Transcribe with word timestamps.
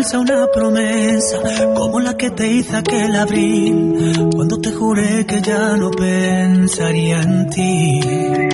falsa 0.00 0.18
una 0.18 0.46
promesa, 0.46 1.38
como 1.74 2.00
la 2.00 2.16
que 2.16 2.30
te 2.30 2.48
hice 2.48 2.74
aquel 2.76 3.14
abril, 3.16 4.30
cuando 4.34 4.58
te 4.58 4.72
juré 4.72 5.26
que 5.26 5.42
ya 5.42 5.76
no 5.76 5.90
pensaría 5.90 7.20
en 7.20 7.50
ti. 7.50 8.49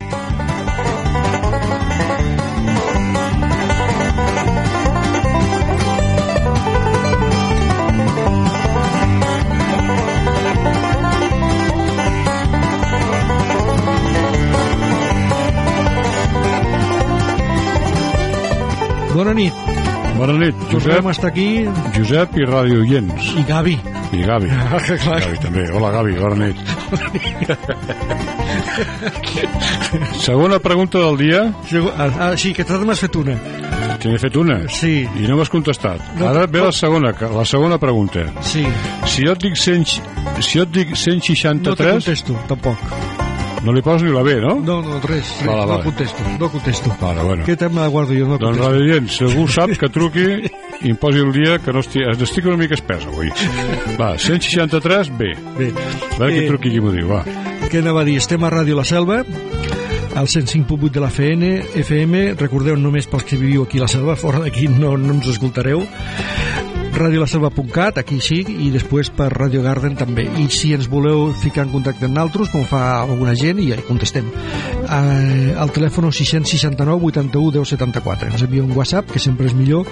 Bona 20.17 20.33
nit, 20.41 20.55
Josep, 20.71 20.87
Tornem 20.95 21.11
estar 21.13 21.29
aquí 21.29 21.67
Josep 21.95 22.39
i 22.41 22.45
Radio 22.49 22.81
Oients. 22.81 23.27
i 23.37 23.43
Gavi. 23.45 23.75
I 24.17 24.23
Gavi. 24.25 24.49
Ah, 24.51 24.79
clar. 24.81 25.21
Gavi 25.21 25.39
també. 25.43 25.65
Hola, 25.77 25.91
Gavi, 25.93 26.15
bona 26.17 26.37
nit. 26.47 26.57
Segona 30.25 30.59
pregunta 30.59 30.99
del 30.99 31.17
dia. 31.21 31.43
Ah, 31.97 32.09
ah, 32.31 32.37
sí, 32.37 32.55
que 32.55 32.65
tu 32.65 32.81
m'has 32.87 33.01
fet 33.05 33.17
una. 33.21 33.37
Que 34.01 34.09
n'he 34.09 34.19
fet 34.23 34.37
una. 34.41 34.59
Sí. 34.73 35.05
I 35.05 35.29
no 35.29 35.37
m'has 35.37 35.53
contestat. 35.53 36.01
No, 36.17 36.31
Ara 36.31 36.47
ve 36.47 36.61
no. 36.61 36.71
la 36.71 36.73
segona, 36.73 37.13
la 37.13 37.45
segona 37.45 37.79
pregunta. 37.79 38.25
Sí. 38.41 38.65
Si 39.05 39.27
jo 39.27 39.37
et 39.37 39.45
dic, 39.45 39.57
100, 39.57 40.01
si 40.41 40.59
jo 40.59 40.65
et 40.65 40.73
dic 40.73 40.97
No 40.97 40.97
te 40.97 41.85
163, 41.85 41.93
contesto, 41.93 42.41
tampoc. 42.49 43.26
No 43.67 43.75
li 43.75 43.83
poses 43.83 44.07
ni 44.07 44.13
la 44.15 44.23
B, 44.23 44.37
no? 44.41 44.55
No, 44.63 44.79
no, 44.85 45.01
res, 45.03 45.27
res 45.41 45.47
Vale, 45.49 45.61
no 45.63 45.67
vale. 45.75 45.85
contesto, 45.91 46.23
no 46.39 46.49
contesto. 46.55 46.95
Vale, 47.01 47.23
bueno. 47.27 47.45
Què 47.49 47.57
tema 47.59 47.83
la 47.83 47.89
guardo 47.93 48.15
jo? 48.15 48.29
No 48.31 48.39
Doncs 48.39 48.57
contesto. 48.57 48.71
Radio 48.71 48.87
Oients, 48.87 49.17
si 49.19 49.25
algú 49.27 49.49
sap 49.51 49.75
que 49.81 49.89
truqui 49.93 50.27
i 50.87 50.93
em 50.95 50.97
posi 51.03 51.21
el 51.25 51.33
dia 51.35 51.59
que 51.59 51.75
no 51.75 51.83
estic, 51.83 52.07
estic 52.29 52.47
una 52.47 52.57
mica 52.63 52.79
espès 52.79 53.05
avui. 53.11 53.29
Va, 53.99 54.15
163, 54.17 55.11
B. 55.19 55.33
Bé, 55.59 55.73
A 55.75 56.19
veure 56.23 56.33
qui 56.33 56.45
Eh, 56.45 56.49
truqui 56.49 56.71
qui 56.77 56.81
m'ho 56.81 56.95
diu, 56.95 57.11
va. 57.11 57.25
què 57.69 57.83
anava 57.83 58.03
a 58.03 58.09
dir? 58.09 58.17
Estem 58.23 58.45
a 58.47 58.51
Ràdio 58.55 58.77
La 58.79 58.85
Selva, 58.87 59.25
al 60.17 60.29
105.8 60.31 60.91
de 60.95 61.01
la 61.03 61.11
FN, 61.13 61.51
FM, 61.83 62.21
recordeu 62.41 62.77
només 62.81 63.05
pels 63.11 63.25
que 63.29 63.37
viviu 63.37 63.65
aquí 63.67 63.77
a 63.83 63.85
la 63.85 63.89
Selva, 63.91 64.15
fora 64.17 64.39
d'aquí 64.45 64.69
no, 64.73 64.95
no 64.97 65.13
ens 65.19 65.27
escoltareu, 65.35 65.83
radiolaselva.cat, 66.97 68.01
aquí 68.01 68.19
sí, 68.25 68.41
i 68.43 68.71
després 68.75 69.11
per 69.15 69.29
Radio 69.33 69.63
Garden 69.65 69.97
també. 69.99 70.27
I 70.41 70.49
si 70.53 70.73
ens 70.77 70.89
voleu 70.91 71.31
ficar 71.43 71.67
en 71.67 71.73
contacte 71.75 72.09
amb 72.09 72.17
naltros, 72.17 72.51
com 72.53 72.65
fa 72.69 72.83
alguna 73.03 73.37
gent, 73.39 73.61
i 73.63 73.71
ja 73.71 73.79
hi 73.79 73.87
contestem. 73.87 74.29
Eh, 74.29 75.55
al 75.57 75.73
telèfon 75.77 76.11
669 76.11 77.11
81 77.13 77.57
10 77.59 77.75
74. 77.77 78.33
Ens 78.33 78.47
envia 78.47 78.65
un 78.65 78.73
WhatsApp, 78.77 79.11
que 79.13 79.23
sempre 79.23 79.51
és 79.51 79.57
millor, 79.57 79.89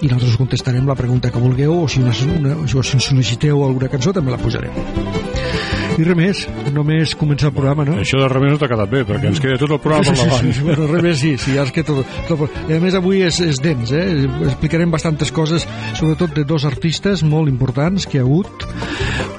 i 0.00 0.10
nosaltres 0.10 0.38
contestarem 0.40 0.88
la 0.88 0.98
pregunta 0.98 1.30
que 1.30 1.42
vulgueu, 1.42 1.82
o 1.82 1.88
si, 1.88 2.02
una, 2.04 2.14
una, 2.38 2.56
o 2.64 2.82
si 2.82 2.98
ens 2.98 3.10
sol·liciteu 3.10 3.64
alguna 3.64 3.92
cançó, 3.92 4.16
també 4.16 4.34
la 4.34 4.40
posarem. 4.42 5.85
I 5.96 6.04
res 6.04 6.16
més, 6.18 6.42
només 6.74 7.14
començar 7.16 7.48
el 7.50 7.54
programa, 7.56 7.86
no? 7.88 7.96
Això 8.02 8.20
de 8.20 8.28
res 8.28 8.50
no 8.52 8.58
t'ha 8.60 8.68
quedat 8.68 8.90
bé, 8.92 9.02
perquè 9.08 9.30
ens 9.30 9.40
queda 9.40 9.56
tot 9.60 9.72
el 9.76 9.80
programa 9.80 10.12
per 10.12 10.16
davant. 10.18 10.50
Sí, 10.52 10.64
bueno, 10.66 10.88
res 10.90 11.06
més, 11.06 11.20
sí, 11.22 11.32
sí, 11.40 11.54
ja 11.56 11.64
que 11.72 11.84
tot, 11.86 12.16
tot, 12.28 12.58
I 12.68 12.76
a 12.76 12.80
més 12.82 12.96
avui 12.98 13.22
és, 13.26 13.40
és 13.44 13.60
dens, 13.64 13.92
eh? 13.96 14.06
Explicarem 14.50 14.92
bastantes 14.92 15.32
coses, 15.32 15.64
sobretot 15.96 16.36
de 16.36 16.44
dos 16.48 16.66
artistes 16.68 17.24
molt 17.24 17.52
importants 17.52 18.04
que 18.04 18.18
hi 18.18 18.22
ha 18.22 18.26
hagut. 18.26 18.68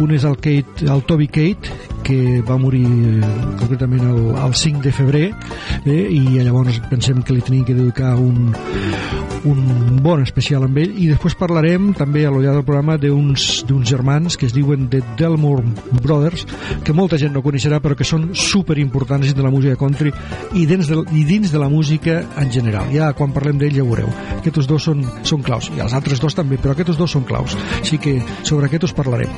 Un 0.02 0.14
és 0.18 0.26
el, 0.28 0.38
Kate, 0.42 0.90
el 0.90 1.06
Toby 1.10 1.30
Kate, 1.30 1.97
que 2.08 2.42
va 2.48 2.56
morir 2.56 2.86
eh, 2.88 3.30
concretament 3.60 4.06
el, 4.08 4.20
el 4.40 4.54
5 4.56 4.80
de 4.86 4.92
febrer, 4.96 5.26
eh? 5.84 6.04
i 6.08 6.40
llavors 6.40 6.80
pensem 6.88 7.20
que 7.20 7.36
li 7.36 7.44
tenim 7.44 7.66
que 7.68 7.76
dedicar 7.76 8.14
un, 8.16 8.54
un 9.50 10.00
bon 10.04 10.24
especial 10.24 10.64
amb 10.64 10.80
ell. 10.80 10.94
I 10.96 11.10
després 11.12 11.36
parlarem 11.36 11.92
també 11.98 12.24
a 12.24 12.32
l'ollar 12.32 12.56
del 12.56 12.66
programa 12.68 12.96
d'uns 13.02 13.66
germans 13.88 14.40
que 14.40 14.48
es 14.48 14.56
diuen 14.56 14.88
The 14.94 15.04
Delmore 15.20 15.66
Brothers 16.00 16.48
que 16.88 16.96
molta 16.96 17.20
gent 17.20 17.36
no 17.36 17.44
coneixerà 17.44 17.82
però 17.84 17.98
que 17.98 18.08
són 18.08 18.30
super 18.38 18.80
importants 18.80 19.28
dins 19.28 19.36
de 19.36 19.44
la 19.44 19.52
música 19.52 19.76
country 19.80 20.14
i 20.56 20.64
dins 20.70 20.88
de, 20.88 21.02
i 21.12 21.26
dins 21.28 21.52
de 21.52 21.60
la 21.60 21.68
música 21.74 22.22
en 22.40 22.54
general. 22.54 22.88
Ja 22.96 23.12
quan 23.18 23.36
parlem 23.36 23.60
d'ell 23.60 23.76
ja 23.76 23.88
veureu. 23.88 24.08
Aquests 24.40 24.72
dos 24.72 24.88
són, 24.88 25.04
són 25.28 25.44
claus. 25.44 25.68
I 25.76 25.84
els 25.84 25.98
altres 25.98 26.24
dos 26.24 26.38
també 26.38 26.62
però 26.62 26.78
aquests 26.78 27.00
dos 27.00 27.20
són 27.20 27.28
claus. 27.28 27.60
Així 27.82 28.00
que 28.00 28.20
sobre 28.44 28.72
aquests 28.72 28.96
parlarem. 28.96 29.32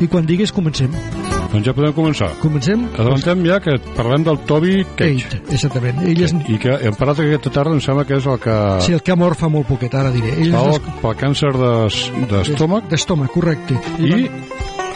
I 0.00 0.08
quan 0.08 0.24
digues 0.24 0.54
comencem 0.54 0.94
Doncs 1.54 1.68
ja 1.68 1.72
podem 1.76 1.92
començar. 1.94 2.28
comencem? 2.42 2.80
Adellantem 2.98 3.44
ja 3.46 3.60
que 3.62 3.76
parlem 3.94 4.24
del 4.26 4.38
Toby 4.48 4.84
Cage. 4.98 5.28
Kate, 5.30 5.54
exactament. 5.54 6.00
Ell 6.02 6.22
és, 6.26 6.34
I 6.50 6.58
que 6.58 6.74
hem 6.82 6.96
parlat 6.98 7.20
aquesta 7.22 7.52
tarda, 7.54 7.76
em 7.78 7.80
sembla 7.84 8.04
que 8.08 8.18
és 8.18 8.26
el 8.26 8.40
que 8.42 8.56
sí, 8.82 8.92
el 8.96 9.02
que 9.06 9.12
ha 9.14 9.16
mort 9.16 9.38
fa 9.38 9.48
molt 9.48 9.68
poquet 9.70 9.94
ara 9.94 10.10
diré. 10.10 10.34
Ell 10.34 10.50
és 10.50 10.58
el, 10.58 10.80
pel 11.00 11.14
càncer 11.20 11.52
d'es- 11.54 12.10
d'estómac. 12.30 12.88
d'estómac, 12.90 13.30
correcte. 13.30 13.78
I 14.02 14.26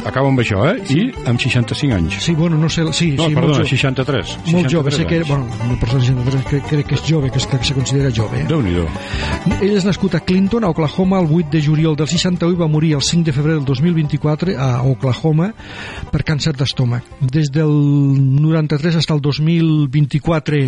acaba 0.09 0.31
amb 0.31 0.41
això, 0.43 0.63
eh? 0.69 0.77
I 0.95 1.05
amb 1.29 1.41
65 1.41 1.95
anys. 1.95 2.19
Sí, 2.25 2.35
bueno, 2.35 2.59
no 2.59 2.69
sé... 2.69 2.85
Sí, 2.93 3.13
No, 3.19 3.29
sí, 3.29 3.35
perdona, 3.35 3.59
molt, 3.59 3.65
jo, 3.65 3.77
63. 3.77 4.35
molt 4.53 4.71
jove, 4.73 4.93
63 4.93 4.99
sé 4.99 5.07
que... 5.07 5.21
Bueno, 5.29 5.47
una 5.67 5.79
persona 5.81 6.01
de 6.03 6.07
63 6.09 6.45
que, 6.49 6.61
crec 6.69 6.87
que 6.89 6.99
és 6.99 7.05
jove, 7.07 7.31
que, 7.31 7.41
és, 7.43 7.47
que 7.49 7.61
se 7.65 7.77
considera 7.77 8.13
jove. 8.15 8.43
Eh? 8.43 8.47
Déu-n'hi-do. 8.51 8.87
Ell 9.59 9.77
és 9.79 9.87
nascut 9.89 10.17
a 10.19 10.23
Clinton, 10.25 10.65
a 10.65 10.73
Oklahoma, 10.75 11.21
el 11.23 11.33
8 11.41 11.53
de 11.57 11.63
juliol 11.65 11.97
del 11.99 12.09
61 12.11 12.57
i 12.57 12.61
va 12.61 12.71
morir 12.71 12.95
el 12.99 13.05
5 13.05 13.29
de 13.29 13.37
febrer 13.37 13.59
del 13.59 13.67
2024 13.69 14.57
a 14.59 14.71
Oklahoma 14.89 15.53
per 16.13 16.25
càncer 16.27 16.55
d'estómac. 16.59 17.07
Des 17.21 17.53
del 17.53 17.73
93 17.73 18.99
fins 18.99 19.11
al 19.15 19.21
2024 19.25 20.65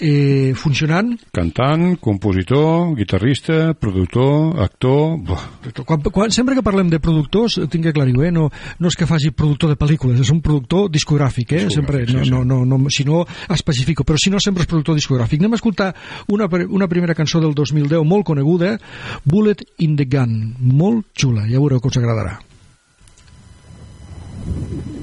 eh, 0.00 0.52
funcionant. 0.56 1.12
Cantant, 1.32 1.96
compositor, 2.00 2.96
guitarrista, 2.96 3.74
productor, 3.74 4.58
actor... 4.62 5.18
Buah. 5.20 5.44
Quan, 5.84 6.02
quan, 6.10 6.34
sempre 6.34 6.56
que 6.56 6.64
parlem 6.64 6.90
de 6.90 7.00
productors, 7.00 7.60
tinc 7.70 7.84
que 7.84 7.92
aclarir 7.92 8.16
eh? 8.24 8.32
no, 8.34 8.48
no 8.50 8.90
és 8.90 8.96
que 8.98 9.06
faci 9.06 9.30
productor 9.36 9.70
de 9.70 9.78
pel·lícules, 9.78 10.20
és 10.24 10.32
un 10.34 10.40
productor 10.44 10.88
discogràfic, 10.90 11.54
eh? 11.54 11.64
Discogràfic, 11.68 11.76
sempre, 11.76 12.02
no, 12.08 12.24
sí, 12.24 12.30
sí. 12.30 12.34
no, 12.34 12.42
no, 12.44 12.64
no, 12.66 12.90
si 12.90 13.06
no 13.06 13.22
especifico, 13.52 14.04
però 14.08 14.18
si 14.20 14.32
no 14.32 14.40
sempre 14.42 14.66
és 14.66 14.70
productor 14.70 14.98
discogràfic. 14.98 15.44
Anem 15.44 15.54
a 15.56 15.60
escoltar 15.60 15.92
una, 16.32 16.48
una 16.68 16.88
primera 16.90 17.14
cançó 17.14 17.42
del 17.44 17.54
2010 17.54 18.06
molt 18.08 18.26
coneguda, 18.26 18.76
Bullet 19.24 19.64
in 19.84 19.96
the 20.00 20.08
Gun, 20.10 20.54
molt 20.58 21.12
xula, 21.14 21.46
ja 21.46 21.60
veureu 21.60 21.80
que 21.80 21.92
us 21.92 22.00
agradarà. 22.00 22.40
They 24.40 24.99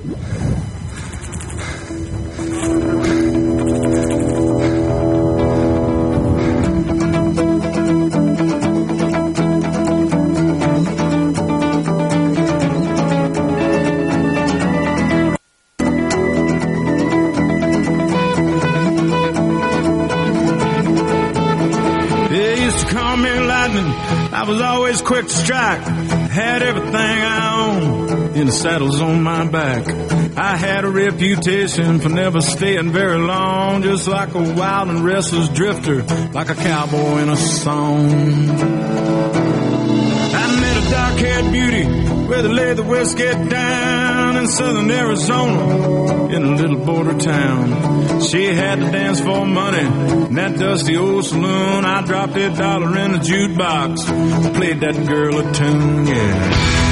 to 22.79 22.85
call 22.93 23.17
me 23.17 23.39
lightning. 23.39 23.85
I 23.85 24.43
was 24.47 24.61
always 24.61 25.01
quick 25.01 25.27
to 25.27 25.33
strike. 25.33 25.81
Had 25.81 26.61
everything 26.63 26.93
I 26.95 27.59
owned 27.59 28.35
in 28.35 28.45
the 28.47 28.51
saddles 28.51 29.01
on 29.01 29.23
my 29.23 29.47
back. 29.47 29.87
I 30.37 30.55
had 30.55 30.85
a 30.85 30.89
reputation 30.89 31.99
for 31.99 32.09
never 32.09 32.41
staying 32.41 32.91
very 32.91 33.17
long, 33.17 33.81
just 33.81 34.07
like 34.07 34.35
a 34.35 34.53
wild 34.53 34.89
and 34.89 35.03
restless 35.03 35.49
drifter, 35.49 36.03
like 36.33 36.49
a 36.49 36.55
cowboy 36.55 37.17
in 37.23 37.29
a 37.29 37.37
song. 37.37 38.11
I 40.33 40.59
met 40.61 40.77
a 40.77 40.89
dark-haired 40.91 41.51
beauty 41.51 42.06
where 42.27 42.41
they 42.41 42.49
lay 42.49 42.73
the 42.73 42.83
whiskey 42.83 43.31
down 43.49 44.37
in 44.37 44.47
southern 44.47 44.91
Arizona 44.91 46.27
in 46.27 46.43
a 46.43 46.55
little 46.55 46.77
border 46.85 47.17
town. 47.17 48.21
She 48.21 48.45
had 48.45 48.79
to 48.79 48.91
dance 48.91 49.19
for 49.21 49.45
money 49.45 49.85
in 50.27 50.35
that 50.35 50.57
dusty 50.57 50.97
old 50.97 51.25
saloon. 51.25 51.85
I 51.85 52.01
dropped 52.05 52.35
a 52.35 52.49
dollar 52.49 52.97
in 52.97 53.11
the 53.13 53.19
jukebox, 53.19 54.55
played 54.55 54.79
that 54.81 55.07
girl 55.07 55.39
a 55.39 55.53
tune, 55.53 56.07
yeah. 56.07 56.86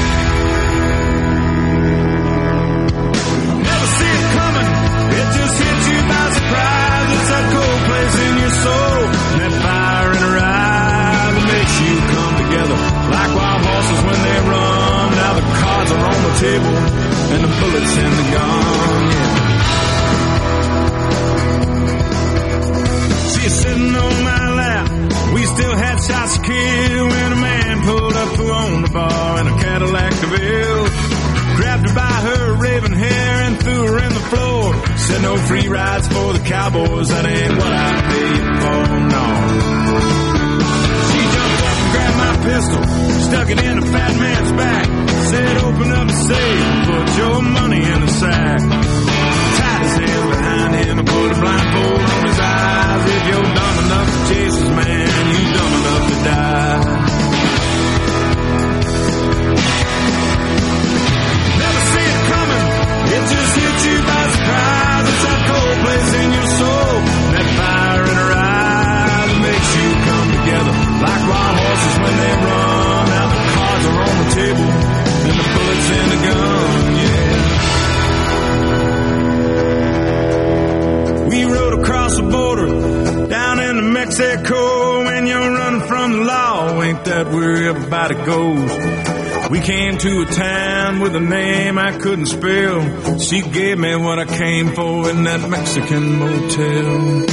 Mexico 84.06 85.04
when 85.04 85.28
you're 85.28 85.40
running 85.40 85.82
from 85.88 86.12
the 86.12 86.18
law. 86.20 86.82
Ain't 86.82 87.04
that 87.06 87.28
where 87.28 87.70
everybody 87.70 88.16
goes? 88.16 89.50
We 89.50 89.60
came 89.60 89.98
to 89.98 90.22
a 90.22 90.26
town 90.26 91.00
with 91.00 91.16
a 91.16 91.20
name 91.20 91.78
I 91.78 91.98
couldn't 91.98 92.28
spell. 92.28 93.20
She 93.20 93.42
gave 93.42 93.78
me 93.78 93.96
what 93.96 94.20
I 94.20 94.26
came 94.26 94.74
for 94.74 95.10
in 95.10 95.24
that 95.24 95.50
Mexican 95.50 96.20
motel. 96.20 97.26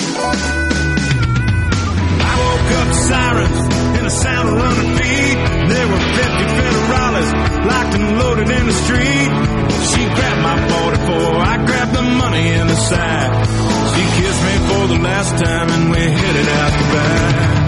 I 2.29 2.33
woke 2.43 2.73
up 2.81 2.91
sirens 3.09 3.61
and 3.97 4.07
the 4.07 4.11
sound 4.11 4.49
of 4.49 4.55
running 4.55 4.97
feet. 4.97 5.39
There 5.69 5.89
were 5.89 6.05
50 6.19 6.45
federales 6.59 7.29
locked 7.67 7.95
and 7.95 8.19
loaded 8.19 8.51
in 8.51 8.67
the 8.67 8.77
street. 8.85 9.31
She 9.93 10.03
grabbed 10.17 10.43
my 10.43 10.57
44, 10.69 11.37
I 11.37 11.67
grabbed 11.67 11.95
the 11.95 12.03
money 12.03 12.49
in 12.49 12.67
the 12.67 12.77
sack. 12.77 13.72
She 13.95 14.03
kissed 14.23 14.43
me 14.43 14.55
for 14.69 14.87
the 14.89 14.99
last 15.03 15.45
time 15.45 15.69
and 15.71 15.91
we 15.91 15.99
headed 15.99 16.49
out 16.49 16.73
the 16.73 16.85
back. 16.95 17.62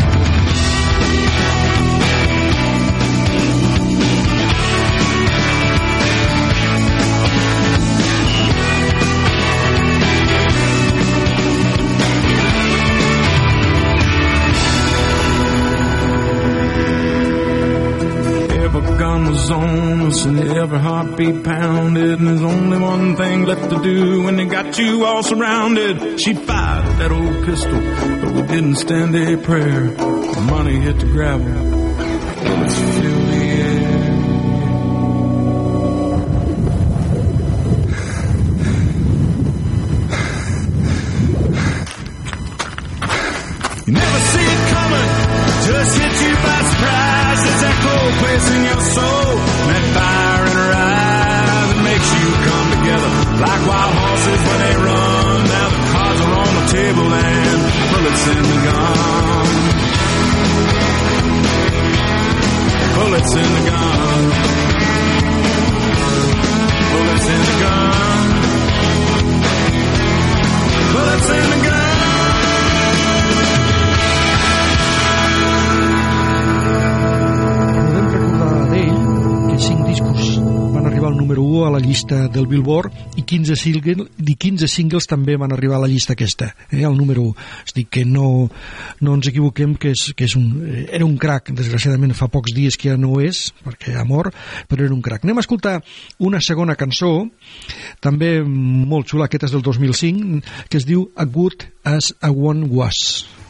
On 19.50 20.00
us 20.00 20.24
and 20.24 20.40
every 20.40 20.78
heartbeat 20.78 21.44
pounded. 21.44 22.18
And 22.18 22.26
there's 22.28 22.42
only 22.42 22.78
one 22.78 23.14
thing 23.16 23.44
left 23.44 23.68
to 23.70 23.82
do 23.82 24.22
when 24.22 24.36
they 24.36 24.46
got 24.46 24.78
you 24.78 25.04
all 25.04 25.22
surrounded. 25.22 26.20
She 26.20 26.34
fired 26.34 26.86
that 26.98 27.12
old 27.12 27.44
pistol, 27.44 27.80
but 28.22 28.34
we 28.34 28.42
didn't 28.42 28.76
stand 28.76 29.14
a 29.14 29.36
prayer. 29.36 29.88
The 29.88 30.46
money 30.50 30.76
hit 30.76 30.98
the 30.98 31.06
gravel. 31.06 31.83
Arribar 81.04 81.12
al 81.12 81.16
número 81.16 81.42
1 81.42 81.66
a 81.66 81.70
la 81.70 81.78
llista 81.78 82.28
del 82.28 82.46
Billboard 82.46 82.92
i 83.16 83.22
15, 83.22 83.56
single, 83.56 84.06
i 84.24 84.36
15 84.36 84.68
singles 84.68 85.06
també 85.06 85.36
van 85.36 85.52
arribar 85.52 85.76
a 85.76 85.82
la 85.84 85.88
llista 85.88 86.14
aquesta, 86.14 86.54
eh, 86.70 86.84
al 86.84 86.96
número 86.96 87.22
1. 87.22 87.34
És 87.66 87.74
dir, 87.74 87.86
que 87.90 88.04
no, 88.04 88.48
no 89.00 89.14
ens 89.14 89.28
equivoquem 89.28 89.74
que, 89.76 89.92
és, 89.92 90.14
que 90.16 90.24
és 90.24 90.36
un, 90.36 90.62
eh, 90.64 90.86
era 90.96 91.04
un 91.04 91.16
crack, 91.20 91.52
desgraciadament 91.52 92.14
fa 92.16 92.28
pocs 92.32 92.54
dies 92.56 92.78
que 92.80 92.90
ja 92.90 92.96
no 92.96 93.20
és, 93.20 93.52
perquè 93.64 93.96
ha 93.98 94.04
mort, 94.08 94.34
però 94.68 94.84
era 94.86 94.94
un 94.94 95.02
crack. 95.04 95.24
Anem 95.24 95.42
a 95.42 95.44
escoltar 95.44 95.76
una 96.18 96.40
segona 96.40 96.76
cançó, 96.76 97.12
també 98.00 98.38
molt 98.44 99.10
xula, 99.10 99.28
aquesta 99.28 99.50
és 99.50 99.56
del 99.56 99.64
2005, 99.66 100.44
que 100.70 100.80
es 100.80 100.88
diu 100.88 101.10
A 101.16 101.28
Good 101.28 101.68
As 101.84 102.14
A 102.20 102.32
One 102.32 102.70
Was. 102.72 103.43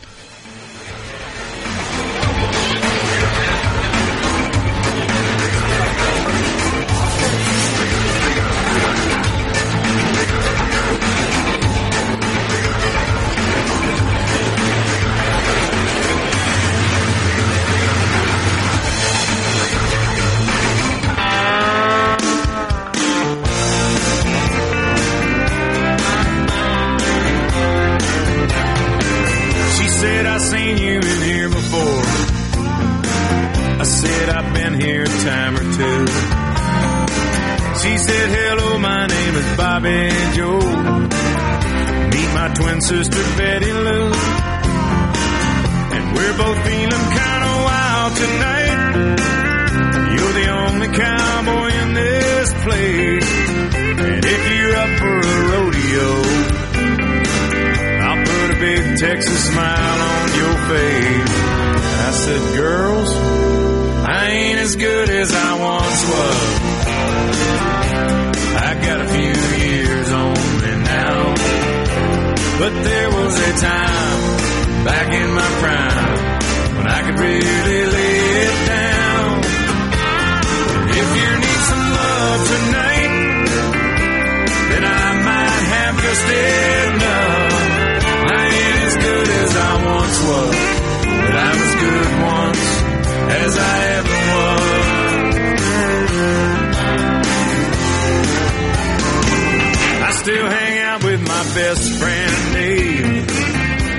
Still 100.24 100.48
hang 100.48 100.78
out 100.78 101.04
with 101.04 101.20
my 101.20 101.44
best 101.52 101.98
friend 102.00 102.54
Dave. 102.54 103.28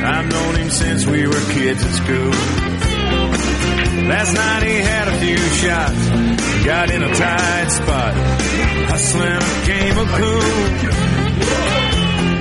I've 0.03 0.27
known 0.27 0.55
him 0.55 0.69
since 0.71 1.05
we 1.05 1.27
were 1.27 1.43
kids 1.53 1.85
at 1.85 1.93
school. 2.01 2.33
Last 4.09 4.33
night 4.33 4.63
he 4.63 4.75
had 4.81 5.07
a 5.07 5.19
few 5.21 5.37
shots, 5.37 6.01
got 6.65 6.89
in 6.89 7.03
a 7.03 7.13
tight 7.13 7.69
spot, 7.69 8.13
hustling 8.89 9.37
a 9.37 9.65
game 9.69 9.97
of 10.01 10.07
pool 10.17 10.55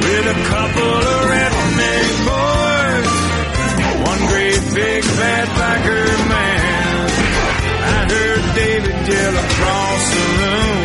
with 0.01 0.27
a 0.33 0.39
couple 0.49 0.93
of 1.13 1.21
redneck 1.29 2.09
boys, 2.25 3.13
one 4.01 4.23
great 4.33 4.63
big 4.81 5.05
fat 5.05 5.47
biker 5.61 6.09
man. 6.33 7.05
I 7.85 8.01
heard 8.09 8.45
David 8.57 8.97
yell 9.13 9.37
across 9.45 10.03
the 10.17 10.25
room, 10.41 10.79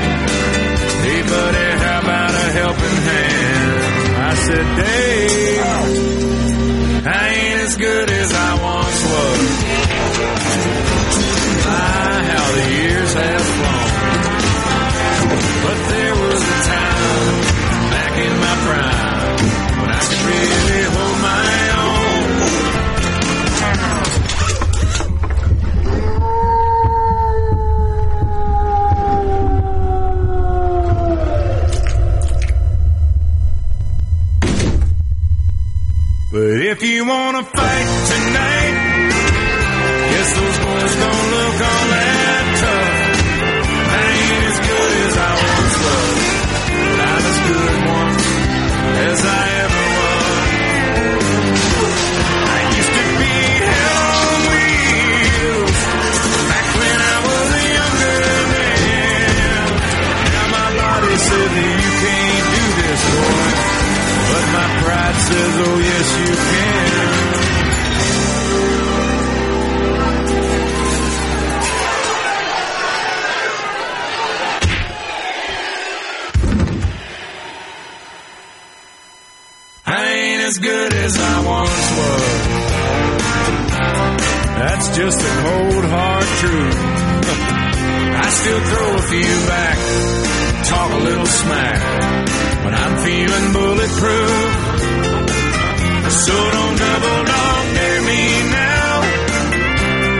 "Hey 1.05 1.21
buddy, 1.31 1.67
how 1.85 2.08
helping 2.51 2.97
hand?" 3.09 3.81
I 4.29 4.33
said, 4.45 4.65
"Dave, 4.81 5.61
I 7.05 7.27
ain't 7.29 7.59
as 7.61 7.75
good 7.77 8.09
as 8.09 8.29
I 8.33 8.51
once 8.61 9.01
was." 9.13 9.39
My, 11.65 12.23
how 12.31 12.45
the 12.55 12.65
years 12.75 13.13
have 13.13 13.45
flown. 13.57 13.89
But 15.65 15.77
there 15.93 16.15
was 16.23 16.41
a 16.41 16.59
time 16.73 17.39
back 17.93 18.13
in 18.25 18.33
my 18.45 18.55
prime 18.65 19.37
when 19.81 19.89
I 19.89 20.01
could 20.07 20.23
really 20.29 20.83
hold 20.95 21.17
my 21.21 21.68
if 36.69 36.83
you 36.83 37.03
wanna 37.03 37.43
says, 65.27 65.53
oh 65.67 65.77
yes 65.79 66.07
you 66.19 66.35
can. 66.35 67.39
I 79.85 80.05
ain't 80.05 80.41
as 80.43 80.57
good 80.59 80.93
as 80.93 81.19
I 81.19 81.45
once 81.45 81.89
was. 81.99 82.49
That's 84.59 84.97
just 84.97 85.19
the 85.19 85.31
cold 85.43 85.85
hard 85.85 86.27
truth. 86.41 86.79
I 88.25 88.29
still 88.29 88.61
throw 88.69 88.95
a 88.95 89.01
few 89.01 89.35
back, 89.47 89.77
talk 90.67 90.91
a 90.91 91.03
little 91.03 91.25
smack, 91.25 91.79
but 92.63 92.73
I'm 92.73 92.97
feeling 93.03 93.53
bulletproof. 93.53 94.78
So 96.11 96.33
don't 96.33 96.75
double 96.77 97.23
dog 97.23 97.65
dare 97.75 98.01
me 98.01 98.21
now, 98.49 99.01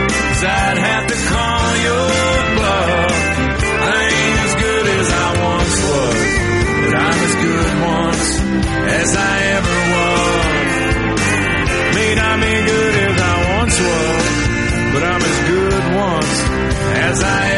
cause 0.06 0.44
I'd 0.44 0.78
have 0.78 1.06
to 1.08 1.16
call 1.30 1.76
your 1.88 2.08
bluff. 2.56 3.14
I 3.82 4.00
ain't 4.06 4.38
as 4.46 4.54
good 4.64 4.86
as 4.86 5.08
I 5.10 5.28
once 5.50 5.74
was, 5.90 6.20
but 6.82 6.94
I'm 6.94 7.18
as 7.28 7.34
good 7.46 7.70
once 7.90 8.28
as 9.02 9.10
I 9.16 9.34
ever 9.58 9.78
was. 9.94 10.46
May 11.96 12.14
not 12.14 12.36
be 12.40 12.54
good 12.70 12.94
as 13.10 13.16
I 13.20 13.34
once 13.58 13.76
was, 13.80 14.26
but 14.94 15.02
I'm 15.10 15.22
as 15.22 15.38
good 15.50 15.84
once 15.96 16.36
as 17.02 17.22
I 17.22 17.49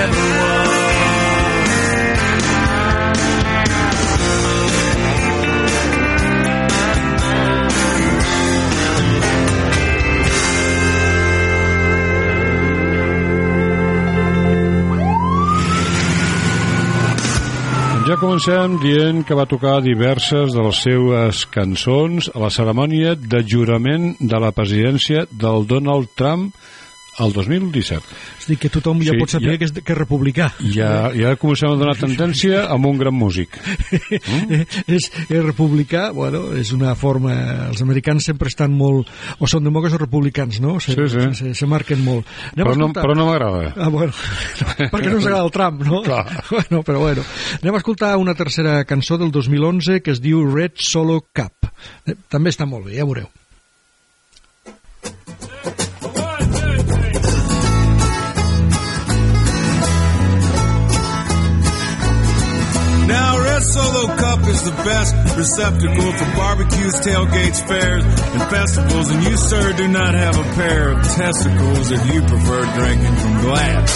Ja 18.03 18.17
comencem 18.19 18.81
dient 18.83 19.21
que 19.23 19.37
va 19.39 19.45
tocar 19.47 19.77
diverses 19.85 20.51
de 20.57 20.63
les 20.65 20.79
seues 20.83 21.43
cançons 21.55 22.27
a 22.33 22.41
la 22.43 22.49
cerimònia 22.51 23.13
de 23.15 23.43
jurament 23.47 24.17
de 24.19 24.41
la 24.43 24.51
presidència 24.57 25.23
del 25.31 25.69
Donald 25.71 26.11
Trump 26.19 26.51
el 27.21 27.33
2017. 27.35 28.01
És 28.41 28.47
dir, 28.49 28.57
que 28.59 28.71
tothom 28.73 29.03
ja 29.05 29.13
Sí, 29.13 29.19
pot 29.21 29.29
saber 29.35 29.53
ja- 29.53 29.59
que 29.61 29.67
és, 29.69 29.73
que 29.77 29.93
és 29.93 29.99
republicà. 29.99 30.47
Ja, 30.73 31.11
ja 31.13 31.35
comencem 31.37 31.69
a 31.71 31.77
donar 31.77 31.97
tendència 32.01 32.63
amb 32.73 32.87
un 32.89 32.97
gran 32.99 33.13
músic. 33.15 33.59
és, 34.87 35.09
és 35.29 35.43
republicà, 35.45 36.11
bueno, 36.17 36.45
és 36.57 36.73
una 36.73 36.95
forma... 36.99 37.35
Els 37.69 37.83
americans 37.85 38.25
sempre 38.31 38.49
estan 38.49 38.73
molt... 38.77 39.11
O 39.39 39.49
són 39.51 39.65
demòcrates 39.67 39.99
o 39.99 40.03
republicans, 40.03 40.61
no? 40.65 40.79
Se, 40.81 40.95
Sí, 40.97 41.09
sí. 41.13 41.27
Se, 41.39 41.53
se 41.59 41.67
marquen 41.69 42.03
molt. 42.05 42.27
Anem 42.53 42.65
Però 42.67 42.77
no, 42.79 42.89
però 42.97 43.17
no 43.19 43.27
m'agrada. 43.29 43.73
Ah, 43.77 43.89
bueno, 43.93 44.13
perquè 44.93 45.11
no 45.11 45.19
ens 45.21 45.27
agrada 45.29 45.45
el 45.45 45.53
Trump, 45.55 45.85
no? 45.89 46.03
Clar. 46.07 46.25
Bueno, 46.53 46.83
però 46.85 47.01
bueno. 47.01 47.23
Anem 47.63 47.75
a 47.75 47.81
escoltar 47.81 48.17
una 48.21 48.35
tercera 48.39 48.85
cançó 48.85 49.17
del 49.19 49.31
2011 49.33 50.01
que 50.05 50.13
es 50.13 50.21
diu 50.21 50.43
Red 50.49 50.77
Solo 50.77 51.21
Cup. 51.33 51.69
Eh, 52.07 52.15
També 52.31 52.53
està 52.53 52.67
molt 52.69 52.87
bé, 52.89 52.99
ja 52.99 53.07
veureu. 53.09 53.29
Is 64.53 64.63
the 64.65 64.77
best 64.85 65.15
receptacle 65.37 66.13
for 66.13 66.29
barbecues, 66.37 67.01
tailgates, 67.01 67.61
fairs, 67.67 68.05
and 68.05 68.43
festivals. 68.53 69.11
And 69.11 69.25
you, 69.25 69.37
sir, 69.37 69.73
do 69.73 69.89
not 69.89 70.15
have 70.15 70.37
a 70.37 70.45
pair 70.55 70.91
of 70.93 71.03
testicles 71.03 71.91
if 71.91 72.03
you 72.13 72.21
prefer 72.21 72.63
drinking 72.77 73.17
from 73.17 73.41
glass. 73.41 73.89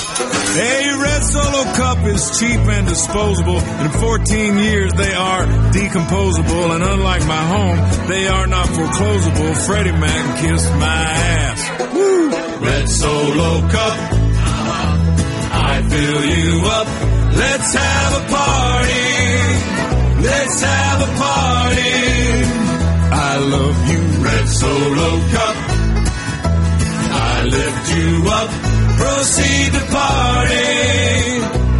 A 0.56 0.98
Red 1.02 1.22
Solo 1.22 1.62
Cup 1.76 1.98
is 2.06 2.40
cheap 2.40 2.60
and 2.60 2.88
disposable. 2.88 3.60
In 3.60 3.90
14 3.90 4.56
years, 4.56 4.92
they 4.94 5.12
are 5.12 5.44
decomposable. 5.76 6.74
And 6.74 6.82
unlike 6.82 7.26
my 7.26 7.44
home, 7.54 8.08
they 8.08 8.26
are 8.26 8.46
not 8.46 8.66
foreclosable. 8.68 9.66
Freddie 9.66 9.92
Mac 9.92 10.40
kissed 10.40 10.72
my 10.72 11.02
ass. 11.36 11.92
Woo! 11.92 12.30
Red 12.64 12.88
Solo 12.88 13.60
Cup. 13.68 13.98
I 15.52 15.82
fill 15.90 16.24
you 16.24 16.62
up. 16.64 16.86
Let's 17.36 17.74
have 17.74 18.12
a 18.24 18.32
party. 18.32 19.15
Let's 20.22 20.60
have 20.62 21.00
a 21.02 21.10
party. 21.18 21.94
I 23.12 23.38
love 23.38 23.78
you, 23.90 24.00
Red 24.24 24.48
Solo 24.48 25.10
Cup. 25.34 25.56
I 27.12 27.42
lift 27.44 27.84
you 27.96 28.10
up. 28.30 28.50
Proceed 28.96 29.72
to 29.76 29.82
party. 29.92 30.66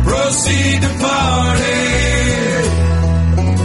Proceed 0.05 0.79
to 0.83 0.91
party. 1.01 1.81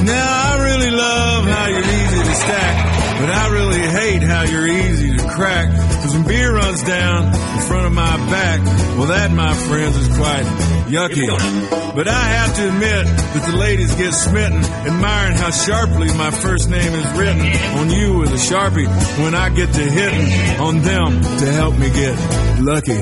Now 0.05 0.29
I 0.49 0.63
really 0.63 0.91
love 0.91 1.43
how 1.45 1.67
you're 1.67 1.89
easy 1.99 2.23
to 2.29 2.35
stack, 2.35 2.75
but 3.19 3.29
I 3.29 3.47
really 3.49 3.85
hate 3.99 4.23
how 4.23 4.43
you're 4.43 4.67
easy 4.67 5.17
to 5.17 5.23
crack. 5.27 5.69
Cause 6.11 6.19
when 6.19 6.27
beer 6.27 6.53
runs 6.53 6.83
down 6.83 7.27
in 7.27 7.61
front 7.67 7.85
of 7.85 7.93
my 7.93 8.17
back, 8.29 8.59
well 8.97 9.07
that, 9.07 9.31
my 9.31 9.53
friends, 9.53 9.95
is 9.95 10.09
quite 10.17 10.43
yucky. 10.91 11.95
But 11.95 12.09
I 12.09 12.23
have 12.35 12.55
to 12.57 12.67
admit 12.67 13.05
that 13.05 13.49
the 13.49 13.57
ladies 13.57 13.95
get 13.95 14.11
smitten, 14.13 14.59
admiring 14.59 15.37
how 15.37 15.51
sharply 15.51 16.07
my 16.17 16.31
first 16.31 16.69
name 16.69 16.93
is 16.93 17.17
written 17.17 17.47
on 17.79 17.89
you 17.91 18.17
with 18.17 18.29
a 18.31 18.41
sharpie 18.43 18.87
when 19.23 19.35
I 19.35 19.49
get 19.55 19.71
to 19.71 19.81
hitting 19.81 20.59
on 20.59 20.81
them 20.81 21.21
to 21.21 21.45
help 21.53 21.77
me 21.77 21.89
get 21.89 22.59
lucky. 22.59 22.99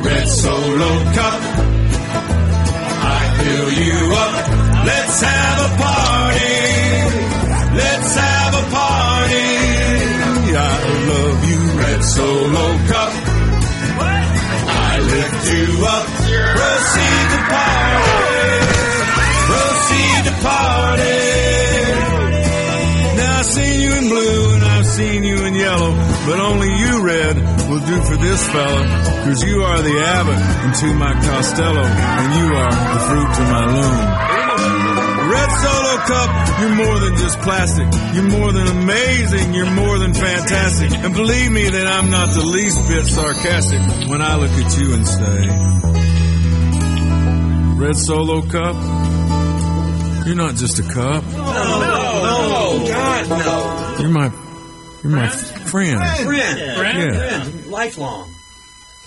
Red 0.00 0.26
Solo 0.26 1.12
Cup. 1.12 1.40
I 3.04 3.20
fill 3.36 3.70
you 3.84 4.14
up. 4.16 4.32
Let's 4.86 5.20
have 5.20 5.58
a 5.60 5.70
party. 5.76 6.56
Let's 7.76 8.14
have 8.16 8.54
a 8.54 8.64
party. 8.72 9.60
I 10.52 10.82
love 11.10 11.44
you, 11.50 11.59
Red 12.00 12.08
Solo 12.08 12.66
Cup. 12.88 13.12
I 14.72 15.00
lift 15.00 15.52
you 15.52 15.68
up. 15.84 16.06
Proceed 16.56 17.26
to 17.32 17.40
party. 17.52 18.16
Proceed 19.50 20.20
to 20.24 20.34
party. 20.40 21.20
Now 23.16 23.38
I've 23.38 23.46
seen 23.46 23.80
you 23.80 23.92
in 23.92 24.08
blue 24.08 24.54
and 24.54 24.64
I've 24.64 24.86
seen 24.86 25.24
you 25.24 25.44
in 25.44 25.54
yellow, 25.54 25.92
but 26.26 26.40
only 26.40 26.68
you, 26.68 27.02
Red, 27.04 27.36
will 27.68 27.84
do 27.84 28.00
for 28.08 28.16
this 28.16 28.48
fella. 28.48 28.82
Cause 29.24 29.44
you 29.44 29.62
are 29.62 29.82
the 29.82 29.98
Abbott 30.00 30.40
into 30.64 30.94
my 30.94 31.12
Costello, 31.12 31.84
and 31.84 32.34
you 32.34 32.54
are 32.56 32.70
the 32.94 33.00
fruit 33.08 33.34
to 33.34 33.42
my 33.52 33.66
loom. 33.76 34.39
Red 35.30 35.50
Solo 35.62 35.96
Cup, 36.10 36.60
you're 36.60 36.74
more 36.74 36.98
than 36.98 37.16
just 37.16 37.38
plastic. 37.40 37.86
You're 38.14 38.28
more 38.30 38.52
than 38.52 38.66
amazing. 38.66 39.54
You're 39.54 39.70
more 39.70 39.98
than 39.98 40.12
fantastic. 40.12 40.90
And 40.92 41.14
believe 41.14 41.52
me 41.52 41.68
that 41.68 41.86
I'm 41.86 42.10
not 42.10 42.34
the 42.34 42.44
least 42.44 42.88
bit 42.88 43.06
sarcastic 43.06 43.80
when 44.08 44.22
I 44.22 44.34
look 44.36 44.50
at 44.50 44.76
you 44.76 44.94
and 44.94 45.06
say, 45.06 45.48
Red 47.78 47.96
Solo 47.96 48.42
Cup, 48.42 48.74
you're 50.26 50.36
not 50.36 50.56
just 50.56 50.80
a 50.80 50.82
cup. 50.82 51.24
No, 51.24 51.38
no, 51.38 52.86
God, 52.88 53.28
no. 53.28 53.96
You're 54.00 54.10
my, 54.10 54.32
you're 55.04 55.12
my 55.12 55.28
friend. 55.28 56.00
Friend. 56.24 56.58
Yeah. 56.58 56.74
Friend. 56.76 57.66
Lifelong. 57.66 58.28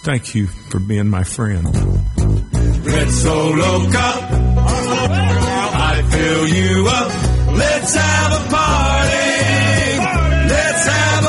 Thank 0.04 0.36
you 0.36 0.48
for 0.48 0.80
being 0.80 1.10
my 1.10 1.24
friend. 1.24 1.66
Red 2.86 3.10
Solo 3.12 3.92
Cup. 3.92 4.43
Fill 6.14 6.48
you 6.48 6.88
up. 6.88 7.08
Let's 7.58 7.96
have 7.96 8.32
a 8.34 8.50
party. 8.50 9.98
Let's 10.54 10.88
have 10.88 11.23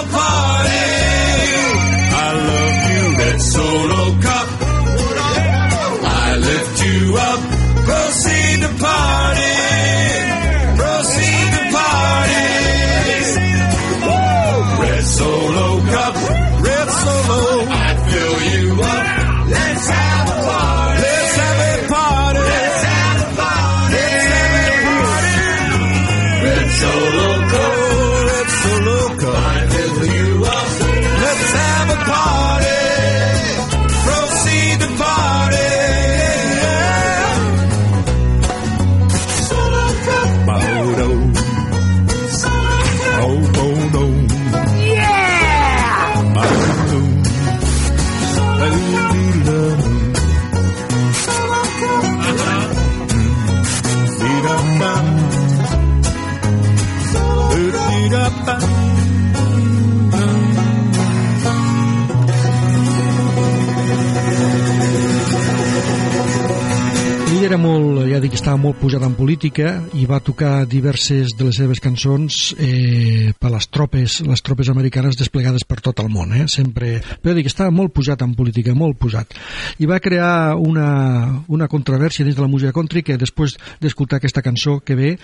estava 68.45 68.61
molt 68.61 68.77
pujat 68.77 69.01
en 69.01 69.15
política 69.17 69.71
i 69.97 70.03
va 70.05 70.19
tocar 70.21 70.67
diverses 70.69 71.31
de 71.33 71.47
les 71.47 71.57
seves 71.57 71.81
cançons 71.81 72.51
eh, 72.61 73.33
per 73.41 73.49
les 73.55 73.67
tropes, 73.73 74.19
les 74.21 74.43
tropes 74.45 74.69
americanes 74.69 75.17
desplegades 75.17 75.65
per 75.65 75.79
tot 75.81 76.03
el 76.03 76.11
món, 76.13 76.35
eh? 76.37 76.45
sempre, 76.53 76.99
però 77.25 77.33
dic 77.33 77.49
estava 77.49 77.73
molt 77.73 77.95
pujat 77.97 78.21
en 78.21 78.35
política, 78.37 78.75
molt 78.77 79.01
pujat 79.01 79.33
i 79.81 79.89
va 79.89 79.97
crear 79.97 80.61
una, 80.61 80.91
una 81.49 81.71
controvèrsia 81.73 82.27
dins 82.29 82.37
de 82.37 82.45
la 82.45 82.51
música 82.53 82.75
country 82.77 83.01
que 83.07 83.17
després 83.17 83.57
d'escoltar 83.81 84.21
aquesta 84.21 84.45
cançó 84.45 84.77
que 84.85 84.93
ve 84.99 85.15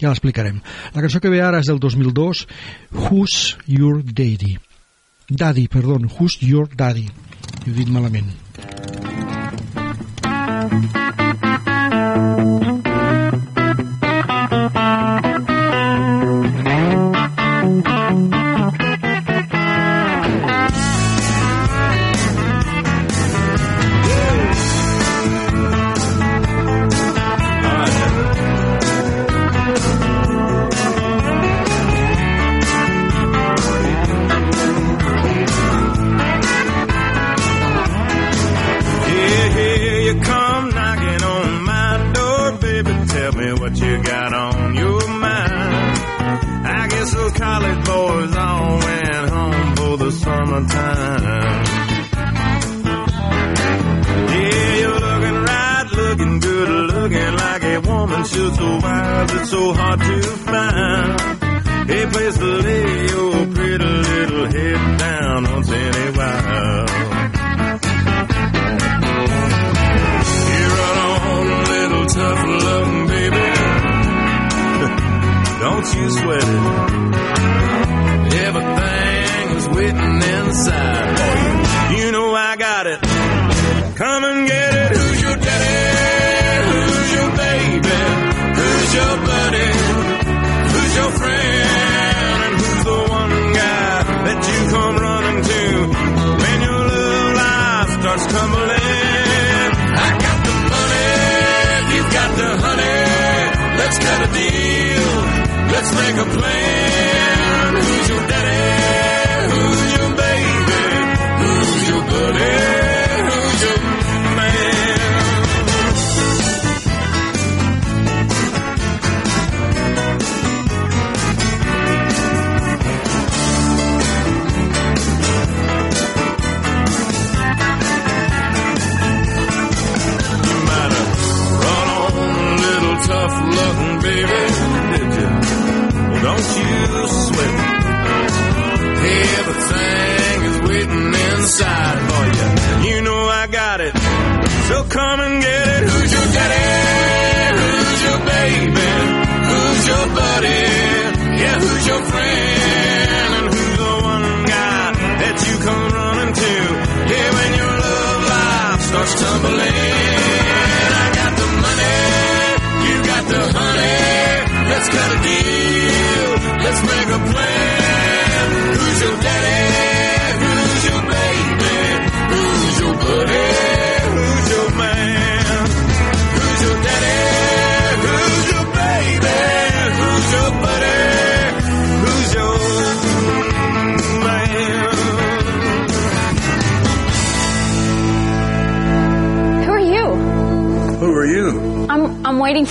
ja 0.00 0.10
l'explicarem. 0.10 0.58
La 0.98 1.04
cançó 1.06 1.22
que 1.22 1.30
ve 1.30 1.44
ara 1.46 1.62
és 1.62 1.70
del 1.70 1.78
2002 1.78 2.42
Who's 2.90 3.54
Your 3.70 4.02
Daddy? 4.02 4.58
Daddy, 5.30 5.68
perdó, 5.70 6.02
Who's 6.18 6.42
Your 6.42 6.66
Daddy? 6.74 7.06
Ho 7.06 7.70
he 7.70 7.78
dit 7.84 7.86
malament. 7.94 8.34
Yeah, 10.24 11.13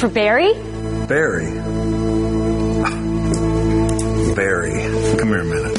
for 0.03 0.09
Barry. 0.09 0.53
Barry. 1.07 1.45
Barry. 4.35 4.73
Come 5.17 5.29
here 5.29 5.39
a 5.39 5.45
minute. 5.45 5.77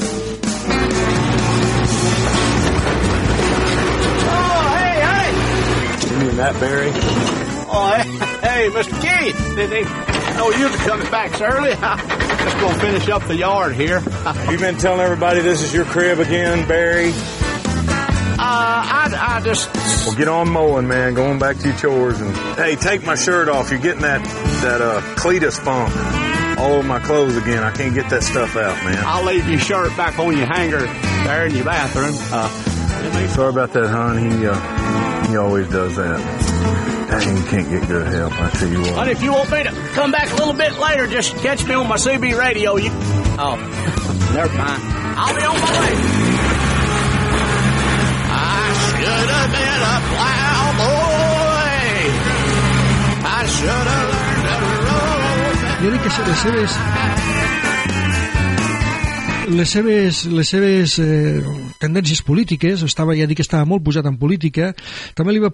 Oh, 4.26 4.76
hey, 4.78 4.96
hey! 5.04 5.28
You 6.10 6.16
mean 6.24 6.37
that 6.38 6.58
Barry? 6.58 6.90
Oh, 7.68 7.92
hey, 7.96 8.08
hey, 8.48 8.70
Mr. 8.70 8.94
Keith. 9.02 9.56
Did 9.56 9.68
they 9.68 9.82
know 9.82 10.50
you 10.52 10.70
were 10.70 10.76
coming 10.78 11.10
back 11.10 11.34
so 11.34 11.44
early? 11.44 11.70
Just 11.74 12.58
gonna 12.60 12.78
finish 12.78 13.08
up 13.10 13.24
the 13.24 13.37
yard 13.37 13.74
here. 13.74 14.02
You 14.50 14.58
been 14.58 14.78
telling 14.78 15.00
everybody 15.00 15.40
this 15.40 15.60
is 15.62 15.74
your 15.74 15.84
crib 15.84 16.18
again, 16.18 16.66
Barry? 16.66 17.10
Uh, 17.10 18.38
I, 18.38 19.37
I 19.37 19.40
just. 19.40 19.73
Well, 20.07 20.14
get 20.16 20.28
on 20.28 20.50
mowing, 20.50 20.87
man. 20.87 21.14
Going 21.14 21.38
back 21.38 21.57
to 21.59 21.68
your 21.68 21.76
chores 21.78 22.20
and 22.20 22.35
hey, 22.57 22.76
take 22.76 23.04
my 23.04 23.14
shirt 23.14 23.48
off. 23.48 23.70
You're 23.70 23.80
getting 23.80 24.02
that 24.02 24.22
that 24.62 24.80
uh 24.83 25.00
Cletus 25.16 25.59
funk 25.59 25.94
all 26.59 26.74
over 26.74 26.87
my 26.87 27.00
clothes 27.00 27.37
again. 27.37 27.62
I 27.62 27.70
can't 27.72 27.94
get 27.94 28.11
that 28.11 28.22
stuff 28.22 28.57
out, 28.57 28.76
man. 28.85 29.02
I'll 29.07 29.24
leave 29.24 29.48
your 29.48 29.59
shirt 29.59 29.96
back 29.96 30.18
on 30.18 30.37
your 30.37 30.46
hanger 30.46 30.80
there 30.80 31.46
in 31.46 31.54
your 31.54 31.64
bathroom. 31.64 32.14
Uh, 32.33 32.48
Sorry 33.28 33.48
about 33.50 33.72
that, 33.72 33.88
hon. 33.90 34.18
He 34.18 34.46
uh, 34.46 35.26
he 35.28 35.37
always 35.37 35.68
does 35.68 35.96
that. 35.96 36.18
Dang, 37.11 37.37
you 37.37 37.42
can't 37.44 37.68
get 37.70 37.87
good 37.88 38.07
help. 38.07 38.33
I 38.40 38.50
tell 38.50 38.68
you 38.68 38.83
but 38.83 38.96
what. 38.96 39.09
if 39.09 39.22
you 39.22 39.33
want 39.33 39.50
me 39.50 39.62
to 39.62 39.70
come 39.92 40.11
back 40.11 40.30
a 40.33 40.37
little 40.37 40.54
bit 40.54 40.72
later, 40.78 41.07
just 41.07 41.35
catch 41.37 41.64
me 41.66 41.74
on 41.74 41.87
my 41.88 41.96
CB 41.96 42.37
radio. 42.38 42.76
You. 42.76 42.90
Oh, 42.92 43.57
never 44.35 44.57
mind. 44.57 44.83
I'll 45.16 45.35
be 45.35 45.42
on 45.42 45.61
my 45.61 45.80
way. 45.80 46.23
Been 49.52 49.83
a 49.94 49.96
plowboy. 50.11 51.74
I 53.24 53.40
should 53.46 53.88
have 53.92 54.09
learned 54.12 54.48
to 54.48 54.74
jo 55.85 55.90
dic 55.92 56.00
que 56.00 56.09
les 56.24 56.38
seves 56.40 56.76
les 59.48 59.68
seves, 59.68 60.24
les 60.33 60.48
seves 60.48 60.98
eh, 60.98 61.42
tendències 61.80 62.22
polítiques, 62.24 62.80
estava, 62.87 63.12
ja 63.18 63.26
dic 63.28 63.42
que 63.42 63.44
estava 63.44 63.66
molt 63.68 63.85
posat 63.85 64.07
en 64.09 64.16
política, 64.16 64.70
també 65.18 65.35
li 65.35 65.42
va, 65.42 65.50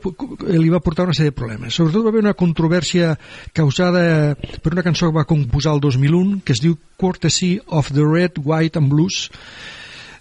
li 0.46 0.70
va 0.70 0.82
portar 0.84 1.08
una 1.08 1.16
sèrie 1.16 1.32
de 1.32 1.38
problemes. 1.40 1.74
Sobretot 1.74 2.06
va 2.06 2.12
haver 2.12 2.22
una 2.22 2.36
controvèrsia 2.38 3.16
causada 3.56 4.36
per 4.62 4.74
una 4.76 4.86
cançó 4.86 5.10
que 5.10 5.18
va 5.18 5.26
composar 5.26 5.74
el 5.74 5.82
2001, 5.82 6.40
que 6.46 6.54
es 6.54 6.62
diu 6.62 6.78
Courtesy 7.00 7.56
of 7.66 7.90
the 7.90 8.06
Red, 8.06 8.38
White 8.44 8.78
and 8.78 8.92
Blues, 8.92 9.26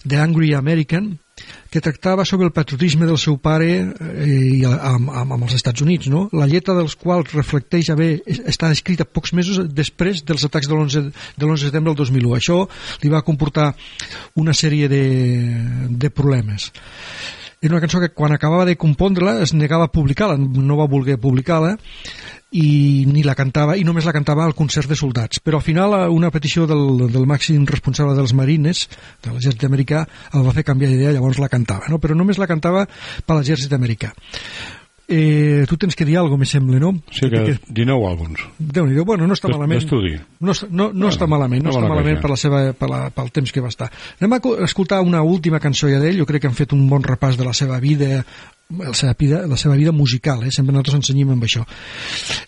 The 0.08 0.18
Angry 0.18 0.56
American, 0.58 1.20
que 1.70 1.82
tractava 1.82 2.26
sobre 2.26 2.48
el 2.48 2.54
patriotisme 2.54 3.06
del 3.06 3.18
seu 3.22 3.38
pare 3.38 3.70
eh, 3.80 4.28
i 4.60 4.64
amb, 4.66 5.10
amb, 5.10 5.34
amb 5.38 5.48
els 5.48 5.56
Estats 5.60 5.86
Units, 5.86 6.10
no? 6.10 6.28
la 6.34 6.48
lletra 6.50 6.76
dels 6.78 6.96
quals 7.00 7.34
reflecteix 7.36 7.92
haver 7.94 8.12
estat 8.26 8.74
escrita 8.74 9.06
pocs 9.06 9.34
mesos 9.38 9.62
després 9.74 10.24
dels 10.26 10.46
atacs 10.50 10.70
de 10.70 10.76
l'11 10.78 11.04
de 11.10 11.46
l'11 11.46 11.60
de 11.60 11.66
setembre 11.70 11.94
del 11.94 12.00
2001. 12.04 12.38
Això 12.40 12.62
li 13.04 13.12
va 13.14 13.26
comportar 13.26 13.74
una 14.36 14.56
sèrie 14.58 14.90
de, 14.92 15.04
de 15.90 16.10
problemes. 16.10 16.72
Era 17.62 17.74
una 17.76 17.82
cançó 17.84 18.00
que 18.00 18.14
quan 18.16 18.32
acabava 18.32 18.64
de 18.64 18.78
compondre-la 18.80 19.42
es 19.44 19.52
negava 19.52 19.90
a 19.90 19.92
publicar-la, 19.92 20.38
no 20.40 20.78
va 20.80 20.88
voler 20.88 21.18
publicar-la 21.20 21.74
i 22.56 23.06
ni 23.06 23.22
la 23.22 23.36
cantava 23.38 23.76
i 23.78 23.84
només 23.86 24.08
la 24.08 24.14
cantava 24.16 24.46
al 24.48 24.56
concert 24.58 24.90
de 24.90 24.96
soldats 24.98 25.42
però 25.44 25.60
al 25.60 25.66
final 25.66 25.94
una 26.10 26.32
petició 26.34 26.66
del, 26.66 27.06
del 27.14 27.28
màxim 27.30 27.68
responsable 27.70 28.16
dels 28.18 28.34
marines 28.34 28.88
de 29.22 29.30
l'exèrcit 29.30 29.68
americà 29.68 30.08
el 30.34 30.48
va 30.48 30.56
fer 30.56 30.66
canviar 30.66 30.90
d'idea 30.90 31.14
llavors 31.14 31.38
la 31.38 31.52
cantava 31.52 31.92
no? 31.94 32.00
però 32.02 32.18
només 32.18 32.42
la 32.42 32.50
cantava 32.50 32.88
per 32.90 33.38
l'exèrcit 33.38 33.76
americà 33.78 34.16
eh, 35.10 35.66
tu 35.68 35.76
tens 35.82 35.96
que 35.98 36.06
dir 36.06 36.18
alguna 36.18 36.40
me 36.40 36.46
sembla, 36.46 36.80
no? 36.80 36.94
Sí, 37.12 37.30
que, 37.30 37.42
que 37.44 37.58
19 37.68 38.06
àlbums. 38.08 38.44
déu 38.60 38.86
nhi 38.86 39.02
bueno, 39.02 39.26
no 39.28 39.34
està 39.34 39.50
malament. 39.50 39.82
D'estudi. 39.82 40.14
No, 40.40 40.54
no, 40.70 40.70
no 40.70 40.94
bueno, 40.94 41.10
està 41.10 41.28
malament, 41.28 41.64
no, 41.66 41.72
no 41.72 41.76
està 41.80 41.90
malament 41.90 42.20
cosa. 42.20 42.22
per 42.22 42.30
la 42.30 42.38
seva, 42.38 42.62
per 42.78 42.90
la, 42.92 43.02
pel 43.10 43.32
temps 43.34 43.52
que 43.52 43.62
va 43.66 43.74
estar. 43.74 43.90
Anem 44.22 44.38
a 44.38 44.40
co- 44.40 44.56
escoltar 44.64 45.02
una 45.02 45.24
última 45.24 45.60
cançó 45.60 45.90
ja 45.90 46.00
d'ell, 46.00 46.20
jo 46.22 46.30
crec 46.30 46.44
que 46.46 46.48
han 46.52 46.56
fet 46.58 46.72
un 46.78 46.88
bon 46.90 47.04
repàs 47.04 47.36
de 47.38 47.44
la 47.48 47.54
seva 47.58 47.80
vida, 47.80 48.24
la 48.70 48.94
seva 48.94 49.16
vida, 49.18 49.42
la 49.50 49.58
seva 49.58 49.76
vida 49.76 49.92
musical, 49.92 50.44
eh? 50.46 50.52
sempre 50.54 50.72
nosaltres 50.76 51.00
ensenyem 51.02 51.32
amb 51.34 51.44
això. 51.44 51.66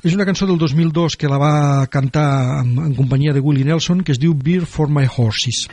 És 0.05 0.13
una 0.13 0.25
cançó 0.29 0.45
del 0.45 0.59
2002 0.61 1.17
que 1.17 1.27
la 1.31 1.39
va 1.41 1.87
cantar 1.89 2.61
en, 2.61 2.77
en 2.77 2.93
companyia 2.93 3.33
de 3.33 3.41
Willie 3.41 3.65
Nelson, 3.65 4.03
que 4.05 4.13
es 4.13 4.19
diu 4.21 4.35
Beer 4.37 4.67
for 4.69 4.87
My 4.89 5.07
Horses. 5.09 5.65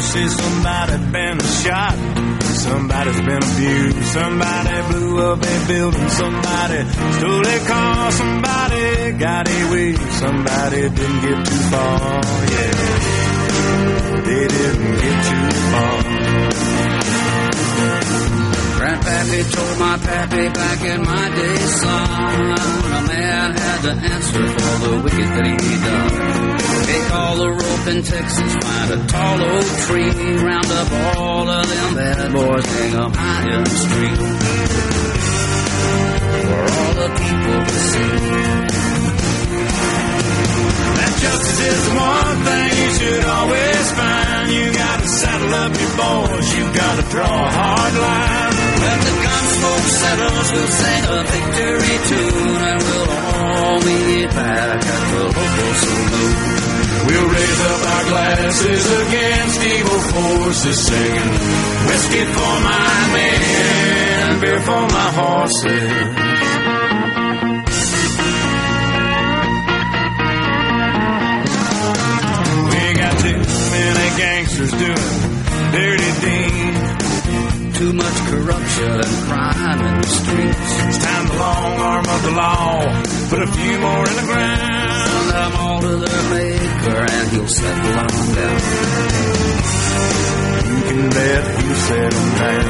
Says 0.00 0.34
somebody 0.36 0.96
been 1.12 1.38
shot. 1.40 1.94
Somebody's 2.42 3.20
been 3.20 3.42
abused. 3.42 4.04
Somebody 4.12 4.74
blew 4.88 5.32
up 5.32 5.38
a 5.42 5.66
building. 5.68 6.08
Somebody 6.08 6.84
stole 7.16 7.46
a 7.46 7.58
car. 7.66 8.12
Somebody 8.12 9.12
got 9.12 9.48
away. 9.48 9.94
Somebody 9.94 10.80
didn't 10.88 11.20
get 11.20 11.46
too 11.46 11.62
far. 11.70 12.20
Yeah, 12.52 12.72
they 14.26 14.48
didn't 14.48 14.94
get 15.02 15.24
too 15.28 15.50
far. 15.70 15.96
Grandpappy 18.80 19.52
told 19.52 19.78
my 19.78 19.98
pappy 19.98 20.48
back 20.48 20.80
in 20.82 21.02
my 21.02 21.28
day, 21.36 21.56
son, 21.56 22.56
a 22.96 23.08
man 23.08 23.52
had 23.52 23.82
to 23.82 23.90
answer 23.90 24.48
for 24.48 24.88
the 24.88 25.00
wicked 25.04 25.28
that 25.36 25.60
he 25.60 25.72
done. 25.84 26.69
Take 26.90 27.10
all 27.14 27.36
the 27.36 27.50
rope 27.50 27.86
in 27.86 28.02
Texas, 28.02 28.52
find 28.66 28.90
a 28.90 29.06
tall 29.06 29.38
oak 29.40 29.68
tree, 29.86 30.10
round 30.42 30.70
up 30.80 30.90
all 31.18 31.48
of 31.48 31.68
them 31.70 31.94
bad 31.94 32.32
boys, 32.32 32.66
hang 32.66 32.94
'em 32.98 33.12
high 33.14 33.46
in 33.54 33.62
the 33.62 33.76
street. 33.84 34.18
For 36.46 36.62
all 36.78 36.94
the 37.02 37.10
people 37.22 37.58
to 37.70 37.78
see. 37.90 38.12
That 40.98 41.12
justice 41.22 41.60
is 41.72 41.80
the 41.86 41.94
one 41.94 42.38
thing 42.46 42.70
you 42.82 42.90
should 42.98 43.24
always 43.36 43.86
find. 43.98 44.44
You 44.50 44.66
gotta 44.82 45.08
saddle 45.20 45.54
up 45.62 45.72
your 45.82 45.94
boys. 46.02 46.46
You 46.56 46.64
gotta 46.82 47.04
draw 47.12 47.36
a 47.46 47.50
hard 47.58 47.94
line. 48.06 48.54
When 48.82 48.98
the 49.06 49.14
gunsmoke 49.24 49.88
settles, 50.02 50.48
we'll 50.54 50.72
sing 50.82 51.04
a 51.06 51.20
victory 51.34 51.96
tune, 52.10 52.62
and 52.70 52.82
we'll 52.88 53.10
all 53.20 53.78
meet 53.86 54.28
back 54.34 54.80
at 54.94 55.02
the 55.12 55.22
local 55.38 55.72
saloon. 55.84 56.59
We'll 57.06 57.28
raise 57.28 57.60
up 57.70 57.80
our 57.94 58.04
glasses 58.10 58.84
against 59.02 59.62
evil 59.64 60.00
forces, 60.12 60.86
singing 60.86 61.32
whiskey 61.88 62.24
for 62.24 62.54
my 62.68 62.92
men, 63.14 64.40
beer 64.40 64.60
for 64.60 64.82
my 64.96 65.08
horses. 65.20 65.90
We 72.70 72.82
got 73.00 73.14
too 73.24 73.40
many 73.74 74.08
gangsters 74.20 74.72
doing 74.72 75.40
dirty 75.72 76.10
deeds. 76.20 77.78
Too 77.78 77.92
much 77.94 78.18
corruption 78.28 78.92
and 78.92 79.16
crime 79.26 79.80
in 79.86 80.00
the 80.02 80.06
streets. 80.06 80.72
It's 80.86 80.98
time 81.04 81.26
to 81.28 81.32
long 81.38 81.80
arm 81.80 82.06
of 82.06 82.22
the 82.22 82.32
law, 82.32 82.84
put 83.30 83.42
a 83.42 83.46
few 83.46 83.78
more 83.78 84.06
in 84.06 84.16
the 84.16 84.22
ground. 84.26 84.79
Send 85.30 85.44
them 85.44 85.60
all 85.60 85.80
to 85.80 85.94
their 85.96 86.22
maker 86.34 87.00
and 87.06 87.30
he'll 87.30 87.46
settle 87.46 87.92
them 87.94 88.34
down. 88.34 88.60
You 90.66 90.82
can 90.90 91.02
bet 91.10 91.42
he'll 91.60 91.80
settle 91.86 92.28
down. 92.40 92.66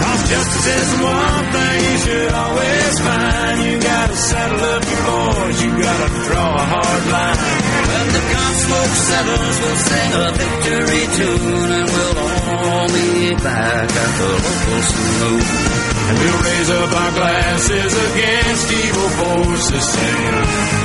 Cause 0.00 0.22
justice 0.30 0.66
is 0.66 0.88
the 0.90 1.04
one 1.04 1.44
thing 1.54 1.78
you 1.86 1.96
should 2.04 2.32
always 2.42 2.94
find. 3.06 3.56
You 3.70 3.74
gotta 3.80 4.16
saddle 4.16 4.64
up 4.74 4.82
your 4.82 5.02
boys, 5.06 5.62
you 5.62 5.70
gotta 5.78 6.08
draw 6.26 6.50
a 6.54 6.64
hard 6.74 7.04
line. 7.14 7.38
When 7.86 8.06
the 8.16 8.22
gunsmoke 8.34 8.94
settles, 9.08 9.56
we'll 9.62 9.80
sing 9.90 10.10
a 10.10 10.26
victory 10.42 11.04
tune 11.18 11.70
and 11.70 11.88
we'll 11.94 12.18
all 12.18 12.88
meet 12.88 13.38
back 13.44 13.90
at 13.94 14.12
the 14.18 14.28
local 14.42 14.82
saloon. 14.90 15.73
And 16.06 16.18
we'll 16.18 16.42
raise 16.42 16.70
up 16.70 16.92
our 16.92 17.12
glasses 17.12 17.92
against 18.10 18.72
evil 18.72 19.08
forces, 19.20 19.84
singing 19.84 20.40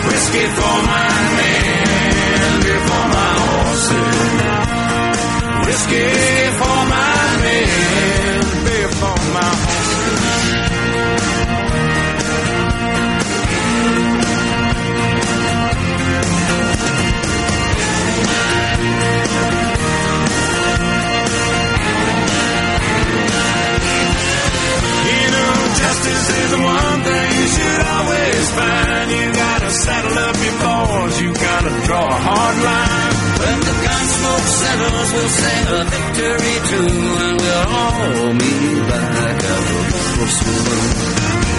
whiskey 0.07 0.47
for 0.57 0.77
my 0.91 1.11
men, 1.39 2.61
beer 2.63 2.81
for 2.89 3.05
my 3.17 3.33
horses. 3.49 4.19
Whiskey 5.67 6.07
for 6.59 6.79
my 6.95 7.19
men, 7.43 8.65
beer 8.65 8.89
for 8.99 9.17
my 9.35 9.51
horses. 9.65 9.88
Justice 26.29 26.45
is 26.45 26.51
the 26.51 26.61
one 26.61 26.99
thing 27.03 27.29
you 27.39 27.47
should 27.47 27.85
always 27.97 28.45
find. 28.51 29.11
You 29.11 29.25
gotta 29.33 29.69
saddle 29.69 30.17
up 30.17 30.35
your 30.45 30.57
boys, 30.59 31.21
you 31.21 31.29
gotta 31.33 31.71
draw 31.85 32.05
a 32.05 32.19
hard 32.27 32.57
line. 32.69 33.13
When 33.39 33.59
the 33.59 33.75
gunsmoke 33.85 34.49
settles, 34.61 35.09
we'll 35.13 35.33
sing 35.41 35.65
a 35.69 35.81
victory 35.95 36.55
tune 36.69 37.17
and 37.25 37.37
we'll 37.41 37.67
all 37.69 38.33
meet 38.33 38.81
back 38.89 39.37
at 39.53 39.61
the 39.69 39.81
local 39.93 40.29
saloon. 40.37 40.91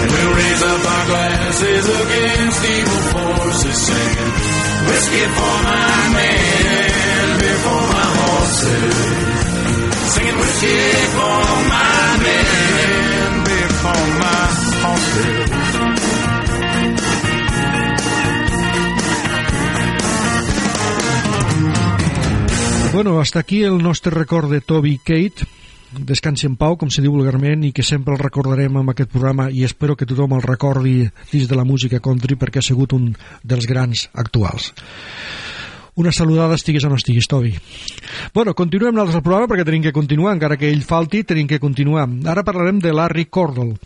And 0.00 0.10
we'll 0.10 0.34
raise 0.34 0.62
up 0.62 0.82
our 0.94 1.04
glasses 1.10 1.84
against 2.02 2.60
evil 2.64 3.02
forces, 3.12 3.78
singing 3.86 4.32
whiskey 4.88 5.24
for 5.36 5.56
my 5.66 5.98
men, 6.16 7.28
beer 7.40 7.58
for 7.64 7.82
my 7.94 8.06
horses. 8.20 8.96
Singing 10.10 10.38
whiskey 10.40 10.78
for 11.14 11.42
my 11.70 12.16
men, 12.24 13.39
Bueno, 22.92 23.20
hasta 23.20 23.38
aquí 23.38 23.62
el 23.62 23.82
nostre 23.82 24.10
record 24.10 24.50
de 24.50 24.60
Toby 24.60 24.98
Kate 24.98 25.46
descansi 25.90 26.46
en 26.46 26.56
pau, 26.56 26.76
com 26.78 26.90
se 26.92 27.02
diu 27.02 27.14
vulgarment 27.14 27.64
i 27.66 27.72
que 27.74 27.84
sempre 27.86 28.14
el 28.14 28.20
recordarem 28.20 28.76
amb 28.76 28.92
aquest 28.92 29.10
programa 29.10 29.48
i 29.50 29.64
espero 29.66 29.96
que 29.98 30.06
tothom 30.06 30.36
el 30.36 30.44
recordi 30.44 31.08
dins 31.32 31.48
de 31.50 31.58
la 31.58 31.64
música 31.66 32.02
country 32.02 32.36
perquè 32.38 32.60
ha 32.60 32.66
sigut 32.66 32.92
un 32.94 33.10
dels 33.42 33.66
grans 33.70 34.08
actuals 34.12 34.72
una 36.00 36.12
saludada 36.16 36.56
estiguis 36.56 36.84
o 36.84 36.90
no 36.90 36.96
estiguis, 36.96 37.28
Toby. 37.28 37.52
Bueno, 38.34 38.54
continuem 38.56 38.94
nosaltres 38.96 39.20
el 39.20 39.24
programa 39.26 39.50
perquè 39.50 39.66
tenim 39.68 39.84
que 39.84 39.94
continuar, 39.94 40.32
encara 40.34 40.56
que 40.60 40.70
ell 40.72 40.82
falti, 40.86 41.22
tenim 41.28 41.48
que 41.50 41.60
continuar. 41.62 42.06
Ara 42.32 42.44
parlarem 42.46 42.80
de 42.80 42.94
Larry 42.96 43.26
Cordell. 43.28 43.76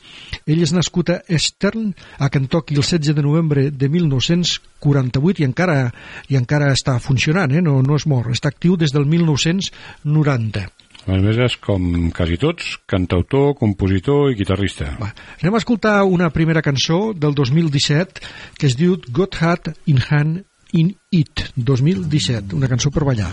Ell 0.46 0.62
és 0.62 0.74
nascut 0.76 1.10
a 1.10 1.18
Eastern, 1.28 1.90
a 2.18 2.30
Kentucky, 2.30 2.78
el 2.78 2.84
16 2.84 3.16
de 3.16 3.26
novembre 3.26 3.68
de 3.70 3.90
1948 3.90 5.42
i 5.42 5.48
encara, 5.48 5.78
i 6.30 6.38
encara 6.38 6.72
està 6.72 7.00
funcionant, 7.02 7.52
eh? 7.52 7.64
no, 7.64 7.80
no 7.82 7.98
és 7.98 8.06
mort. 8.10 8.30
Està 8.32 8.54
actiu 8.54 8.78
des 8.80 8.94
del 8.94 9.08
1990. 9.10 10.66
A 11.04 11.18
més, 11.20 11.36
és 11.36 11.58
com 11.60 11.82
quasi 12.16 12.38
tots, 12.40 12.78
cantautor, 12.88 13.52
compositor 13.58 14.30
i 14.32 14.38
guitarrista. 14.38 14.94
Va, 14.96 15.10
anem 15.42 15.58
a 15.58 15.60
escoltar 15.60 15.98
una 16.08 16.30
primera 16.32 16.62
cançó 16.64 17.12
del 17.12 17.36
2017 17.36 18.24
que 18.56 18.70
es 18.70 18.78
diu 18.80 18.96
Got 19.12 19.36
Hat 19.42 19.74
in 19.90 20.00
Hand 20.00 20.44
in 20.74 20.96
It 21.10 21.52
2017, 21.54 22.56
una 22.56 22.66
cançó 22.66 22.90
per 22.90 23.04
ballar. 23.04 23.30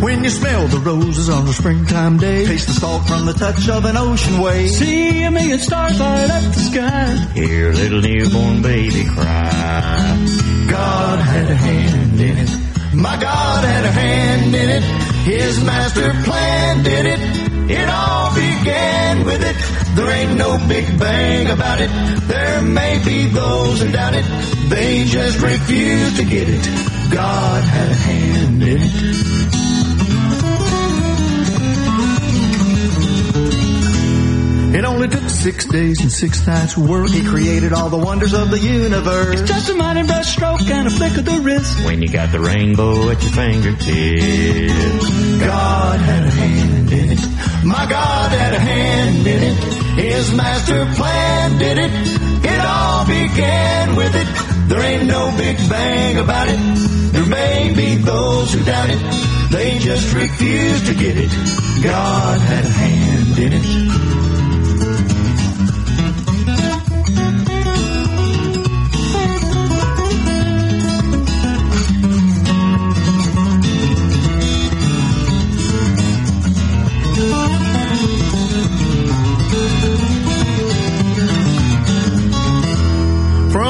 When 0.00 0.24
you 0.24 0.30
smell 0.30 0.66
the 0.68 0.78
roses 0.78 1.28
on 1.28 1.46
a 1.46 1.52
springtime 1.52 2.18
day, 2.18 2.46
taste 2.46 2.66
the 2.66 2.72
salt 2.72 3.06
from 3.06 3.26
the 3.26 3.34
touch 3.34 3.68
of 3.68 3.84
an 3.84 3.96
ocean 3.96 4.40
wave. 4.40 4.70
See 4.70 5.22
a 5.22 5.30
million 5.30 5.58
stars 5.58 6.00
light 6.00 6.30
up 6.30 6.42
the 6.54 6.60
sky. 6.60 7.14
Hear 7.34 7.72
little 7.72 8.00
newborn 8.00 8.62
baby 8.62 9.04
cry. 9.04 10.16
God 10.70 11.18
had 11.20 11.50
a 11.50 11.54
hand 11.54 12.20
in 12.20 12.38
it. 12.38 12.94
My 12.94 13.20
God 13.20 13.64
had 13.64 13.84
a 13.84 13.92
hand 13.92 14.54
in 14.54 14.68
it. 14.70 14.82
His 15.24 15.62
master 15.62 16.10
plan 16.24 16.82
did 16.82 17.06
it. 17.06 17.51
It 17.72 17.88
all 17.88 18.34
began 18.34 19.24
with 19.24 19.42
it. 19.42 19.56
There 19.96 20.10
ain't 20.10 20.36
no 20.38 20.58
big 20.68 20.98
bang 20.98 21.50
about 21.50 21.80
it. 21.80 21.90
There 22.28 22.62
may 22.62 23.02
be 23.04 23.26
those 23.26 23.80
who 23.80 23.90
doubt 23.90 24.14
it. 24.14 24.24
They 24.68 25.04
just 25.04 25.40
refuse 25.40 26.16
to 26.18 26.24
get 26.24 26.48
it. 26.48 26.64
God 27.12 27.62
had 27.64 27.88
a 27.90 27.94
hand 27.94 28.62
in 28.62 28.78
it. 28.80 29.32
It 34.74 34.86
only 34.86 35.06
took 35.08 35.28
six 35.28 35.66
days 35.66 36.00
and 36.00 36.10
six 36.10 36.46
nights 36.46 36.78
of 36.78 36.88
work. 36.88 37.10
He 37.10 37.22
created 37.22 37.74
all 37.74 37.90
the 37.90 37.98
wonders 37.98 38.32
of 38.32 38.50
the 38.50 38.58
universe. 38.58 39.40
It's 39.40 39.50
just 39.50 39.68
a 39.68 39.74
mighty 39.74 40.02
brush 40.02 40.32
stroke 40.32 40.62
and 40.62 40.86
a 40.86 40.90
flick 40.90 41.16
of 41.18 41.26
the 41.26 41.40
wrist. 41.40 41.84
When 41.84 42.00
you 42.00 42.08
got 42.08 42.32
the 42.32 42.40
rainbow 42.40 43.10
at 43.10 43.22
your 43.22 43.32
fingertips. 43.32 43.80
God 45.40 46.00
had 46.00 46.26
a 46.26 46.30
hand 46.30 46.60
in 46.60 46.68
it. 46.68 46.71
My 47.64 47.86
God 47.88 48.32
had 48.32 48.54
a 48.54 48.60
hand 48.60 49.26
in 49.26 49.42
it. 49.42 49.58
His 50.02 50.34
master 50.34 50.84
plan 50.96 51.58
did 51.58 51.78
it. 51.78 51.92
It 52.44 52.60
all 52.60 53.06
began 53.06 53.96
with 53.96 54.14
it. 54.14 54.68
There 54.68 54.80
ain't 54.80 55.06
no 55.06 55.34
big 55.36 55.56
bang 55.68 56.18
about 56.18 56.48
it. 56.48 56.60
There 57.12 57.26
may 57.26 57.72
be 57.74 57.96
those 57.96 58.52
who 58.52 58.64
doubt 58.64 58.90
it. 58.90 59.50
They 59.52 59.78
just 59.78 60.14
refuse 60.14 60.86
to 60.88 60.94
get 60.94 61.16
it. 61.16 61.30
God 61.82 62.40
had 62.40 62.64
a 62.64 62.70
hand 62.70 63.38
in 63.38 63.52
it. 63.52 64.21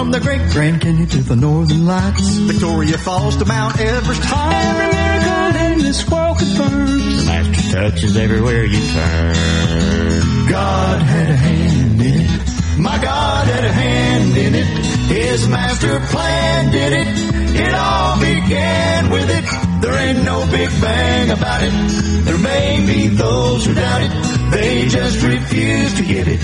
From 0.02 0.10
the 0.10 0.18
Great 0.18 0.50
Grand 0.50 0.80
Canyon 0.80 1.06
to 1.10 1.18
the 1.18 1.36
Northern 1.36 1.86
Lights, 1.86 2.34
Victoria 2.34 2.98
Falls 2.98 3.36
to 3.36 3.44
Mount 3.44 3.78
Everest. 3.78 4.20
Every 4.34 4.88
miracle 4.98 5.60
in 5.62 5.78
this 5.78 6.10
world 6.10 6.38
confirms. 6.38 7.24
The 7.24 7.30
master 7.30 7.70
touches 7.70 8.16
everywhere 8.16 8.64
you 8.64 8.80
turn. 8.90 10.48
God 10.50 11.02
had 11.02 11.30
a 11.30 11.36
hand 11.36 12.02
in 12.02 12.20
it. 12.20 12.80
My 12.80 13.00
God 13.00 13.46
had 13.46 13.64
a 13.64 13.72
hand 13.72 14.36
in 14.36 14.54
it. 14.56 14.66
His 15.06 15.46
master 15.46 16.00
plan 16.00 16.72
did 16.72 16.92
it. 16.94 17.62
It 17.64 17.72
all 17.72 18.18
began 18.18 19.08
with 19.08 19.30
it. 19.30 19.82
There 19.82 19.94
ain't 19.94 20.24
no 20.24 20.44
big 20.50 20.68
bang 20.80 21.30
about 21.30 21.62
it. 21.62 22.24
There 22.24 22.38
may 22.38 22.84
be 22.84 23.06
those 23.06 23.66
who 23.66 23.74
doubt 23.74 24.02
it. 24.02 24.50
They 24.50 24.88
just 24.88 25.22
refuse 25.22 25.94
to 25.94 26.02
get 26.02 26.26
it. 26.26 26.40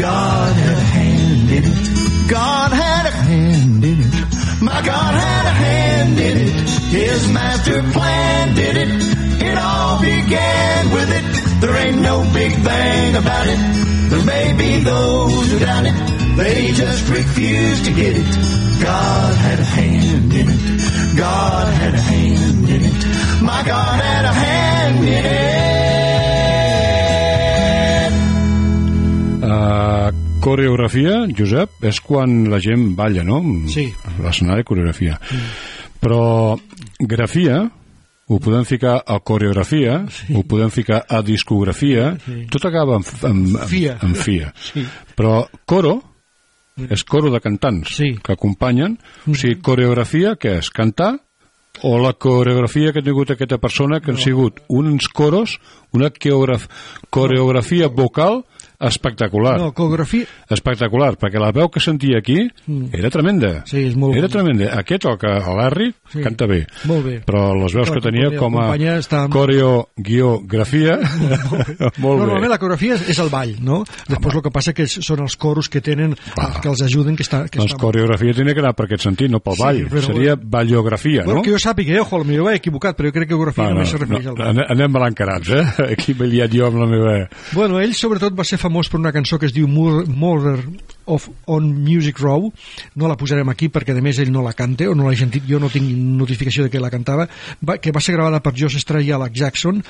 God 0.00 0.56
had 0.56 0.78
a 0.78 0.80
hand 0.80 1.50
in 1.50 1.64
it. 1.64 2.13
God 2.28 2.72
had 2.72 3.06
a 3.06 3.10
hand 3.10 3.84
in 3.84 4.00
it. 4.00 4.14
My 4.62 4.80
God 4.82 5.14
had 5.14 5.46
a 5.46 5.54
hand 5.64 6.18
in 6.18 6.36
it. 6.38 6.70
His 6.90 7.28
master 7.28 7.82
plan 7.92 8.54
did 8.54 8.76
it. 8.76 8.88
It 9.42 9.58
all 9.58 10.00
began 10.00 10.90
with 10.92 11.10
it. 11.10 11.60
There 11.60 11.76
ain't 11.76 12.00
no 12.00 12.22
big 12.32 12.52
bang 12.64 13.16
about 13.16 13.46
it. 13.46 13.58
There 14.10 14.24
may 14.24 14.52
be 14.56 14.80
those 14.84 15.52
who 15.52 15.58
doubt 15.58 15.86
it. 15.86 16.36
They 16.36 16.72
just 16.72 17.08
refuse 17.10 17.82
to 17.84 17.92
get 17.92 18.16
it. 18.16 18.34
God 18.82 19.36
had 19.36 19.60
a 19.60 19.64
hand 19.64 20.32
in 20.32 20.48
it. 20.48 21.16
God 21.16 21.72
had 21.74 21.94
a 21.94 22.00
hand 22.00 22.68
in 22.68 22.82
it. 22.84 23.42
My 23.42 23.62
God 23.64 24.00
had 24.00 24.24
a 24.24 24.32
hand 24.32 25.04
in 25.04 25.24
it. 29.40 29.50
Uh, 29.50 30.10
coreografia, 30.44 31.22
Josep, 31.32 31.78
és 31.88 32.00
quan 32.04 32.44
la 32.52 32.60
gent 32.60 32.90
balla, 32.98 33.24
no? 33.24 33.40
Sí. 33.72 33.86
L'escenari, 34.20 34.66
coreografia. 34.68 35.16
Mm. 35.16 35.48
Però 36.04 36.20
grafia, 37.00 37.62
ho 38.28 38.38
podem 38.40 38.64
ficar 38.68 38.98
a 39.06 39.18
coreografia, 39.24 40.02
sí. 40.12 40.34
ho 40.36 40.42
podem 40.48 40.70
ficar 40.72 41.02
a 41.08 41.20
discografia, 41.24 42.14
sí. 42.24 42.44
tot 42.52 42.64
acaba 42.68 42.98
en, 43.00 43.06
en, 43.30 43.44
en, 43.56 43.68
Fia. 43.68 43.98
en 44.02 44.14
fia. 44.16 44.52
Sí. 44.56 44.84
Però 45.16 45.44
coro 45.68 45.98
és 46.90 47.04
coro 47.06 47.30
de 47.30 47.38
cantants 47.40 47.96
Sí. 47.96 48.14
que 48.18 48.34
acompanyen. 48.34 48.98
O 49.30 49.34
sigui, 49.38 49.60
coreografia, 49.62 50.34
què 50.36 50.58
és? 50.58 50.70
Cantar? 50.74 51.14
O 51.82 51.96
la 51.98 52.12
coreografia 52.14 52.92
que 52.92 53.00
ha 53.00 53.06
tingut 53.06 53.32
aquesta 53.34 53.58
persona 53.58 54.00
que 54.00 54.12
han 54.12 54.18
sigut 54.20 54.60
uns 54.68 55.08
coros, 55.08 55.58
una 55.92 56.10
coreograf 56.10 56.68
coreografia 57.10 57.88
vocal 57.88 58.44
espectacular. 58.80 59.58
No, 59.60 59.72
coreografia... 59.72 60.26
Espectacular, 60.50 61.16
perquè 61.18 61.40
la 61.40 61.50
veu 61.52 61.68
que 61.70 61.80
sentia 61.80 62.18
aquí 62.18 62.50
Mm. 62.66 62.88
era 62.92 63.10
tremenda. 63.10 63.62
Sí, 63.66 63.82
és 63.88 63.96
molt 63.96 64.14
Era 64.16 64.26
bona. 64.28 64.32
tremenda. 64.32 64.70
Aquest, 64.78 65.04
el 65.06 65.18
que 65.18 65.26
el 65.26 65.56
Larry, 65.56 65.94
Sí. 66.12 66.20
canta 66.22 66.46
bé. 66.46 66.66
Molt 66.84 67.04
bé. 67.04 67.14
Però 67.26 67.54
les 67.58 67.72
veus 67.74 67.88
Però 67.90 67.94
que 67.94 68.00
tenia 68.10 68.30
com 68.38 68.56
a 68.58 68.76
està- 68.76 69.28
coreo-grafia, 69.28 70.98
molt 71.98 72.20
bé. 72.20 72.26
Normalment 72.26 72.50
la 72.50 72.58
coreografia 72.58 72.94
és, 72.94 73.08
és 73.14 73.18
el 73.22 73.28
ball, 73.32 73.54
no? 73.64 73.82
Després 74.08 74.34
el 74.38 74.42
que 74.44 74.50
passa 74.54 74.72
que 74.76 74.86
són 74.88 75.20
els 75.24 75.36
coros 75.36 75.68
que 75.68 75.80
tenen, 75.84 76.14
els 76.36 76.58
que 76.62 76.68
els 76.68 76.82
ajuden, 76.86 77.16
que 77.16 77.24
està... 77.26 77.44
Que 77.48 77.58
Doncs 77.60 77.72
està... 77.74 77.80
coreografia 77.80 78.34
tenia 78.36 78.54
que 78.54 78.60
anar 78.64 78.74
per 78.76 78.86
aquest 78.88 79.04
sentit, 79.08 79.30
no 79.30 79.40
pel 79.40 79.56
Sí, 79.58 79.62
ball. 79.62 79.82
però- 79.90 80.04
Seria 80.04 80.36
ballografia, 80.40 81.22
Bueno, 81.24 81.40
no? 81.40 81.42
que 81.42 81.50
jo 81.54 81.58
sàpiga, 81.58 81.94
eh, 81.96 82.00
ojo, 82.00 82.18
potser 82.24 82.42
m'he 82.44 82.54
equivocat, 82.56 82.96
però 82.96 83.08
jo 83.10 83.12
crec 83.18 83.28
que 83.28 83.34
coreografia 83.34 83.64
Va, 83.64 83.70
només 83.74 83.88
se 83.90 83.98
refereix 83.98 84.26
al 84.26 84.34
ball. 84.36 84.48
anem- 84.52 84.70
anem 84.70 84.92
balancarats, 84.92 85.48
eh? 85.50 85.64
Aquí 85.94 86.14
m'he 86.14 86.26
liat 86.28 86.52
jo 86.52 86.66
amb 86.68 86.78
la 86.82 86.86
meva... 86.90 87.14
Bueno, 87.52 87.80
ell 87.80 87.94
sobretot 87.94 88.36
va 88.38 88.44
ser 88.44 88.58
famós 88.64 88.88
per 88.90 88.98
una 89.02 89.12
cançó 89.12 89.38
que 89.38 89.46
es 89.50 89.54
diu 89.54 89.68
Mur- 89.68 90.06
Murder 90.08 90.58
of 91.06 91.28
on 91.46 91.70
Music 91.84 92.20
Row. 92.22 92.50
No 92.96 93.08
la 93.10 93.18
posarem 93.20 93.48
aquí 93.52 93.70
perquè 93.72 93.96
a 93.96 94.04
més 94.04 94.20
ell 94.22 94.32
no 94.32 94.44
la 94.44 94.54
canta 94.56 94.90
o 94.90 94.94
no 94.98 95.08
l'ha 95.08 95.16
sentit, 95.18 95.46
jo 95.48 95.60
no 95.62 95.72
tinc 95.72 95.88
notificació 96.20 96.66
de 96.66 96.72
que 96.72 96.82
la 96.82 96.92
cantava, 96.92 97.28
va, 97.62 97.78
que 97.78 97.92
va 97.92 98.02
ser 98.04 98.16
gravada 98.16 98.42
per 98.44 98.54
Josh 98.56 98.80
Stray 98.82 99.08
i 99.08 99.16
Alex 99.16 99.38
Jackson 99.38 99.82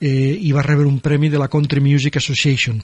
eh, 0.00 0.34
i 0.34 0.52
va 0.52 0.62
rebre 0.62 0.86
un 0.86 0.98
premi 1.00 1.30
de 1.30 1.38
la 1.38 1.48
Country 1.48 1.80
Music 1.80 2.18
Association 2.20 2.80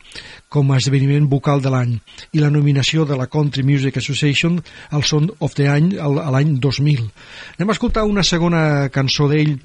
com 0.49 0.71
a 0.71 0.79
esdeveniment 0.81 1.29
vocal 1.31 1.63
de 1.63 1.73
l'any. 1.73 1.97
I 2.33 2.43
la 2.43 2.51
nominació 2.53 3.05
de 3.05 3.19
la 3.19 3.29
Country 3.31 3.65
Music 3.67 3.97
Association 4.01 4.61
al 4.91 5.05
Son 5.05 5.31
of 5.39 5.55
the 5.59 5.69
Any 5.69 5.95
a 6.01 6.09
l'any 6.09 6.57
2000 6.61 7.11
anem 7.59 7.71
a 7.71 7.77
escoltar 7.77 8.07
una 8.09 8.25
segona 8.27 8.63
cançó 8.95 9.29
d'ell 9.31 9.57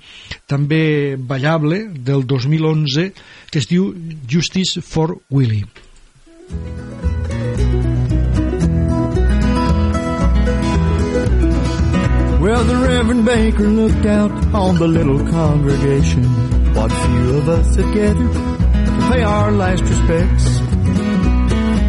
també 0.50 1.16
ballable 1.18 1.86
del 1.96 2.26
2011 2.28 3.10
que 3.52 3.62
es 3.62 3.70
diu 3.72 3.92
Justice 4.30 4.82
for 4.82 5.18
Willie 5.30 5.66
Well, 12.46 12.64
the 12.64 12.76
Reverend 12.76 13.26
Baker 13.26 13.68
looked 13.68 14.06
out 14.06 14.30
on 14.54 14.76
the 14.76 14.88
little 14.88 15.18
congregation. 15.32 16.24
What 16.76 16.92
few 16.92 17.38
of 17.40 17.50
us 17.50 17.76
had 17.76 17.92
gathered 17.92 18.34
to 18.34 19.10
pay 19.10 19.24
our 19.24 19.52
last 19.52 19.82
respects. 19.82 20.60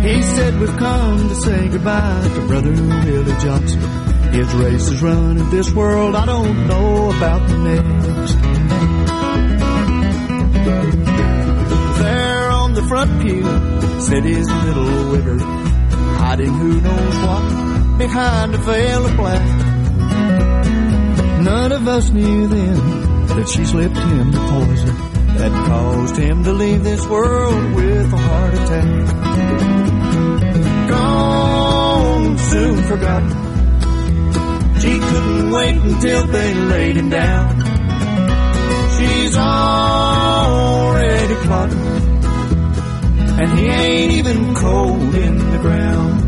He 0.03 0.23
said, 0.23 0.59
We've 0.59 0.75
come 0.79 1.29
to 1.29 1.35
say 1.35 1.69
goodbye 1.69 2.31
to 2.35 2.47
Brother 2.47 2.71
Willie 2.73 3.37
Johnson. 3.39 3.81
His 4.33 4.55
race 4.55 4.89
is 4.89 5.03
run 5.03 5.37
in 5.37 5.51
this 5.51 5.71
world. 5.75 6.17
I 6.17 6.25
don't 6.25 6.67
know 6.67 7.11
about 7.11 7.47
the 7.51 7.59
next. 7.59 8.35
There 12.01 12.51
on 12.51 12.73
the 12.73 12.83
front 12.85 13.21
pew 13.21 13.43
sat 14.01 14.25
his 14.25 14.51
little 14.51 14.87
wigger, 15.13 15.39
hiding 16.17 16.55
who 16.55 16.81
knows 16.81 17.17
what 17.27 17.99
behind 17.99 18.55
a 18.55 18.59
veil 18.59 19.05
of 19.05 19.17
black. 19.19 19.76
None 21.47 21.71
of 21.71 21.87
us 21.87 22.11
knew 22.11 22.49
then 22.49 22.75
that 23.29 23.49
she 23.49 23.65
slipped 23.65 23.97
him 23.97 24.33
the 24.33 24.39
poison 24.39 24.97
that 25.39 25.53
caused 25.69 26.17
him 26.17 26.43
to 26.43 26.53
leave 26.53 26.83
this 26.83 27.07
world 27.07 27.75
with 27.77 28.13
a 28.13 28.17
heart 28.17 28.55
attack. 28.55 29.07
Gone, 30.89 32.39
soon 32.39 32.83
forgotten. 32.83 33.31
She 34.81 34.99
couldn't 34.99 35.51
wait 35.53 35.77
until 35.77 36.27
they 36.27 36.55
laid 36.55 36.97
him 36.97 37.11
down. 37.11 37.61
She's 38.99 39.37
already 39.37 41.35
plotting, 41.47 41.79
and 43.39 43.57
he 43.57 43.67
ain't 43.67 44.13
even 44.15 44.53
cold 44.57 45.15
in 45.15 45.39
the 45.53 45.59
ground. 45.59 46.26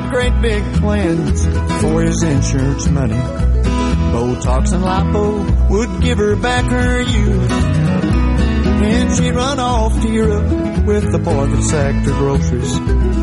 Great 0.00 0.40
big 0.40 0.62
plans 0.74 1.44
for 1.82 2.02
his 2.02 2.22
insurance 2.22 2.88
money. 2.88 3.14
Botox 3.14 4.72
and 4.72 4.84
lipo 4.84 5.70
would 5.70 6.00
give 6.00 6.18
her 6.18 6.36
back 6.36 6.70
her 6.70 7.00
youth. 7.02 7.50
And 7.50 9.16
she'd 9.16 9.34
run 9.34 9.58
off 9.58 10.00
to 10.02 10.08
Europe 10.08 10.86
with 10.86 11.10
the 11.12 11.18
boy 11.18 11.46
that 11.46 11.62
sacked 11.62 12.06
her 12.06 12.12
groceries. 12.12 12.74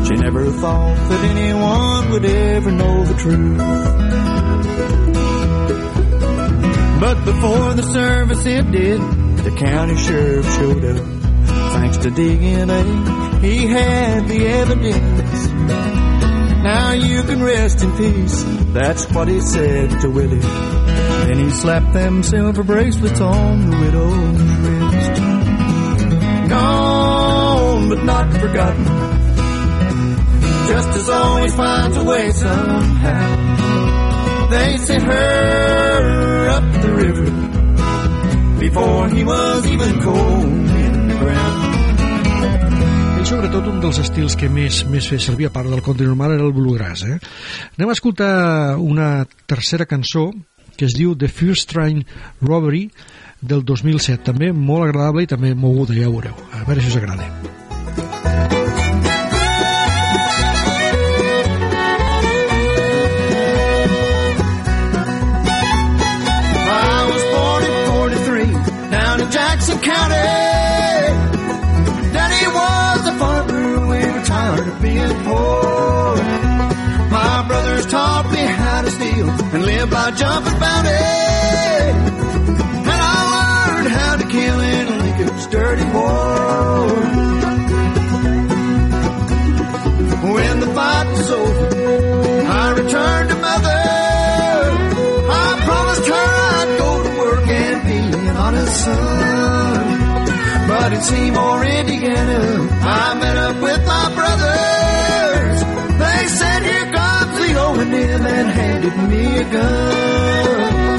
She 0.06 0.14
never 0.14 0.50
thought 0.52 0.96
that 0.96 1.24
anyone 1.36 2.10
would 2.10 2.24
ever 2.24 2.70
know 2.70 3.04
the 3.04 3.14
truth. 3.14 3.58
But 7.00 7.24
before 7.24 7.74
the 7.74 7.82
service 7.82 8.46
ended, 8.46 9.00
the 9.44 9.50
county 9.50 9.96
sheriff 9.96 10.54
showed 10.54 10.84
up. 10.84 11.04
Thanks 11.74 11.98
to 11.98 12.10
DNA, 12.10 13.42
he 13.42 13.66
had 13.66 14.28
the 14.28 14.46
evidence. 14.46 16.15
Now 16.86 16.92
you 16.92 17.20
can 17.24 17.42
rest 17.42 17.82
in 17.82 17.90
peace, 17.96 18.44
that's 18.72 19.10
what 19.10 19.26
he 19.26 19.40
said 19.40 19.90
to 20.02 20.08
Willie. 20.08 20.38
Then 20.38 21.38
he 21.40 21.50
slapped 21.50 21.92
them 21.92 22.22
silver 22.22 22.62
bracelets 22.62 23.20
on 23.20 23.68
the 23.68 23.76
widow's 23.76 24.42
wrist. 24.62 25.20
Gone, 26.48 27.88
but 27.88 28.04
not 28.04 28.32
forgotten. 28.34 28.84
Justice 30.68 31.08
always 31.08 31.56
finds 31.56 31.96
a 31.96 32.04
way 32.04 32.30
somehow. 32.30 33.36
They 34.50 34.76
sent 34.76 35.02
her 35.02 36.48
up 36.50 36.82
the 36.82 36.92
river 36.92 37.30
before 38.60 39.08
he 39.08 39.24
was 39.24 39.66
even 39.66 40.00
cold 40.02 40.44
in 40.44 41.08
the 41.08 41.16
ground. 41.16 41.65
Sobretot 43.26 43.66
un 43.66 43.80
dels 43.82 43.96
estils 43.98 44.36
que 44.38 44.46
més 44.46 44.84
més 44.86 45.08
feia 45.10 45.22
servir 45.24 45.48
a 45.48 45.50
part 45.50 45.66
del 45.66 45.82
country 45.82 46.06
normal 46.06 46.36
era 46.36 46.46
el 46.46 46.54
bluegrass 46.54 47.02
eh? 47.08 47.16
anem 47.74 47.90
a 47.90 47.96
escoltar 47.96 48.30
una 48.78 49.26
tercera 49.50 49.88
cançó 49.90 50.28
que 50.78 50.86
es 50.86 50.94
diu 50.94 51.16
The 51.18 51.26
First 51.26 51.72
Train 51.74 52.04
Robbery 52.38 52.86
del 53.42 53.66
2007 53.66 54.22
també 54.30 54.54
molt 54.54 54.86
agradable 54.86 55.26
i 55.26 55.34
també 55.34 55.56
moguda 55.58 55.98
ja 55.98 56.06
ho 56.06 56.14
veureu. 56.14 56.38
A 56.54 56.62
veure 56.70 56.82
si 56.84 56.94
us 56.94 57.00
agrada 57.02 57.65
live 79.86 79.90
by 79.90 80.10
jumping 80.12 80.58
bounty. 80.58 80.90
And 82.90 83.00
I 83.02 83.18
learned 83.34 83.88
how 83.88 84.16
to 84.16 84.26
kill 84.26 84.60
in 84.60 84.98
Lincoln's 84.98 85.46
dirty 85.48 85.84
war. 85.84 86.86
When 90.34 90.60
the 90.60 90.66
fight 90.74 91.06
was 91.12 91.30
over, 91.30 91.66
I 92.48 92.70
returned 92.72 93.28
to 93.30 93.36
mother. 93.36 93.82
I 95.30 95.60
promised 95.64 96.06
her 96.06 96.28
I'd 96.58 96.78
go 96.78 97.02
to 97.04 97.10
work 97.18 97.46
and 97.48 97.82
be 97.86 97.98
an 98.30 98.36
honest 98.36 98.84
son. 98.84 100.68
But 100.68 100.92
in 100.94 101.00
Seymour, 101.00 101.64
Indiana, 101.64 102.40
I 102.82 103.14
met 103.20 103.36
up 103.36 103.45
handed 108.88 109.08
me 109.10 109.36
a 109.36 109.44
gun. 109.44 110.98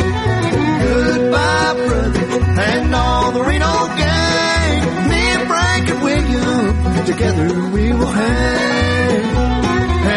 Goodbye, 0.83 1.73
brother, 1.87 2.43
and 2.61 2.95
all 2.95 3.31
the 3.31 3.41
Reno 3.43 3.87
gang. 3.97 5.09
Me 5.09 5.21
and 5.35 5.47
Frank 5.47 5.89
and 5.89 6.03
William, 6.03 7.05
together 7.05 7.69
we 7.71 7.93
will 7.93 8.05
hang. 8.07 9.23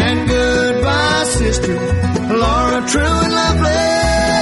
And 0.02 0.28
goodbye, 0.28 1.24
sister, 1.24 1.74
Laura, 2.36 2.86
true 2.88 3.02
and 3.02 3.32
lovely. 3.32 4.39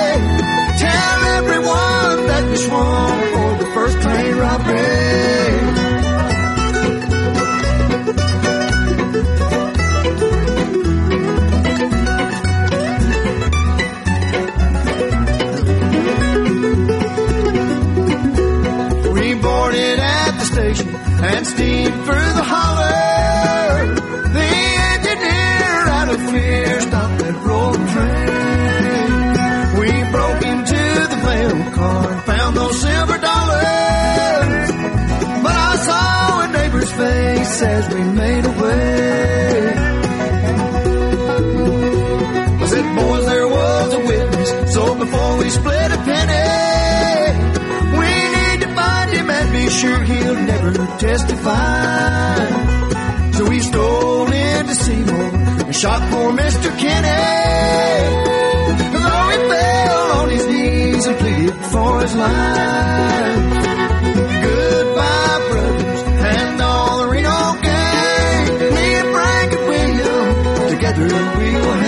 As 37.62 37.88
we 37.94 38.02
made 38.02 38.44
away. 38.44 39.74
I 42.62 42.66
said, 42.66 42.96
boys, 42.96 43.26
there 43.26 43.48
was 43.48 43.94
a 43.94 43.98
witness, 43.98 44.72
so 44.74 44.94
before 44.94 45.38
we 45.38 45.50
split 45.50 45.90
a 45.92 45.98
penny, 46.10 46.48
we 48.00 48.10
need 48.36 48.60
to 48.62 48.74
find 48.74 49.10
him 49.10 49.30
and 49.30 49.52
be 49.52 49.68
sure 49.70 50.02
he'll 50.02 50.40
never 50.52 50.72
testify. 50.98 52.36
So 53.32 53.48
we 53.48 53.60
stole 53.60 54.32
into 54.32 54.74
Seymour 54.74 55.30
and 55.66 55.74
shot 55.74 56.00
poor 56.10 56.32
Mr. 56.32 56.70
Kenny. 56.78 57.24
Though 59.04 59.28
he 59.32 59.38
fell 59.50 60.10
on 60.20 60.28
his 60.30 60.46
knees 60.46 61.06
and 61.06 61.16
pleaded 61.18 61.56
for 61.72 62.00
his 62.02 62.14
life. 62.14 63.87
We 71.18 71.52
will 71.54 71.87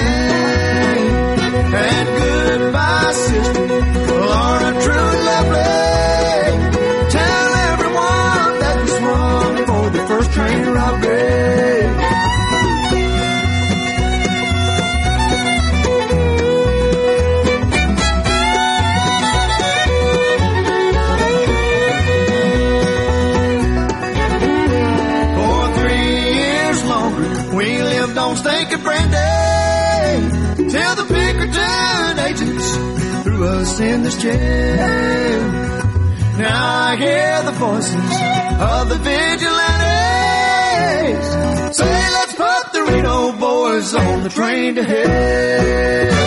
in 33.83 34.03
this 34.03 34.21
jail. 34.23 34.77
Now 36.39 36.89
I 36.89 36.97
hear 36.97 37.43
the 37.43 37.53
voices 37.53 38.21
of 38.61 38.89
the 38.89 38.97
vigilantes 38.97 39.61
say, 41.77 42.11
let's 42.13 42.35
put 42.35 42.73
the 42.73 42.83
Reno 42.93 43.33
boys 43.33 43.95
on 43.95 44.23
the 44.23 44.31
train 44.31 44.75
to 44.77 44.83
hell. 44.83 46.20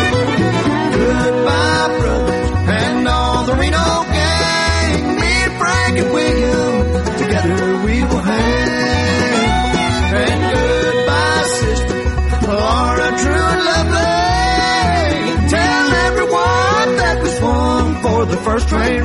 First 18.53 18.69
train 18.69 19.03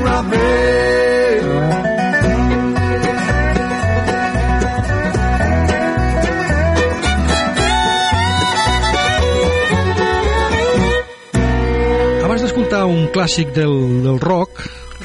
d'escoltar 12.69 12.85
un 12.89 13.09
clàssic 13.15 13.51
del, 13.57 13.75
del 14.05 14.19
rock 14.21 14.48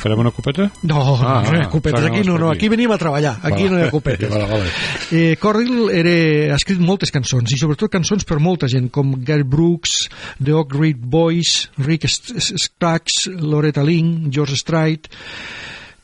farem 0.03 0.19
una 0.21 0.31
copeta? 0.35 0.67
No, 0.83 0.99
Ah, 1.23 1.39
no 1.45 1.53
hi 1.55 1.61
ha 1.61 1.65
ah, 1.65 1.69
copetes. 1.71 1.99
s'ha 2.03 2.11
Aquí 2.11 2.21
no, 2.27 2.37
no, 2.37 2.49
aquí 2.51 2.67
venim 2.69 2.91
a 2.91 2.97
treballar. 3.01 3.37
Aquí 3.41 3.63
Vale. 3.63 3.69
no 3.71 3.79
hi 3.79 3.87
ha 3.87 3.91
copetes. 3.97 4.29
Vale, 4.29 4.45
vale. 4.51 4.69
Eh, 5.11 5.37
Corrill 5.41 5.89
era, 5.95 6.15
ha 6.53 6.59
escrit 6.59 6.79
moltes 6.83 7.11
cançons, 7.15 7.51
i 7.55 7.57
sobretot 7.61 7.91
cançons 7.93 8.27
per 8.27 8.39
molta 8.43 8.67
gent, 8.71 8.91
com 8.93 9.15
Gary 9.23 9.43
Brooks, 9.47 10.09
The 10.43 10.53
Oak 10.59 10.75
Ridge 10.79 10.99
Boys, 10.99 11.69
Rick 11.79 12.07
St- 12.11 12.37
St- 12.39 12.59
Skaggs, 12.67 13.25
Loretta 13.39 13.83
Lynn, 13.83 14.29
George 14.29 14.55
Strait, 14.59 15.07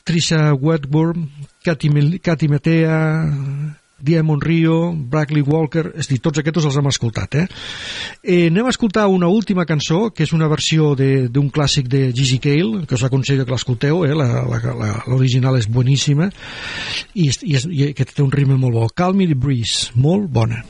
Trisha 0.04 0.54
Wedburn, 0.56 1.28
Katy, 1.64 2.18
Katy 2.24 2.48
Metea, 2.48 2.96
Diamond 4.02 4.42
Rio, 4.42 4.92
Bradley 4.92 5.44
Walker, 5.46 5.90
és 6.00 6.08
dir, 6.10 6.20
tots 6.22 6.40
aquests 6.40 6.66
els 6.70 6.78
hem 6.80 6.90
escoltat, 6.90 7.38
eh? 7.40 7.46
eh 8.22 8.46
anem 8.48 8.66
a 8.66 8.74
escoltar 8.74 9.06
una 9.12 9.28
última 9.28 9.66
cançó, 9.68 10.08
que 10.14 10.24
és 10.24 10.34
una 10.36 10.48
versió 10.48 10.94
d'un 10.96 11.50
clàssic 11.50 11.88
de 11.88 12.08
Gigi 12.16 12.40
Cale, 12.42 12.84
que 12.86 12.96
us 12.98 13.06
aconsello 13.06 13.44
que 13.44 13.54
l'escolteu, 13.54 14.04
eh? 14.08 14.14
L'original 14.14 15.60
és 15.60 15.68
boníssima, 15.70 16.30
i, 17.14 17.30
i, 17.30 17.56
i 17.56 17.94
que 17.94 18.08
té 18.08 18.22
un 18.24 18.32
ritme 18.32 18.58
molt 18.58 18.76
bo. 18.76 18.90
Call 18.94 19.16
Me 19.16 19.28
The 19.30 19.38
Breeze, 19.38 19.90
molt 19.94 20.30
bona. 20.32 20.64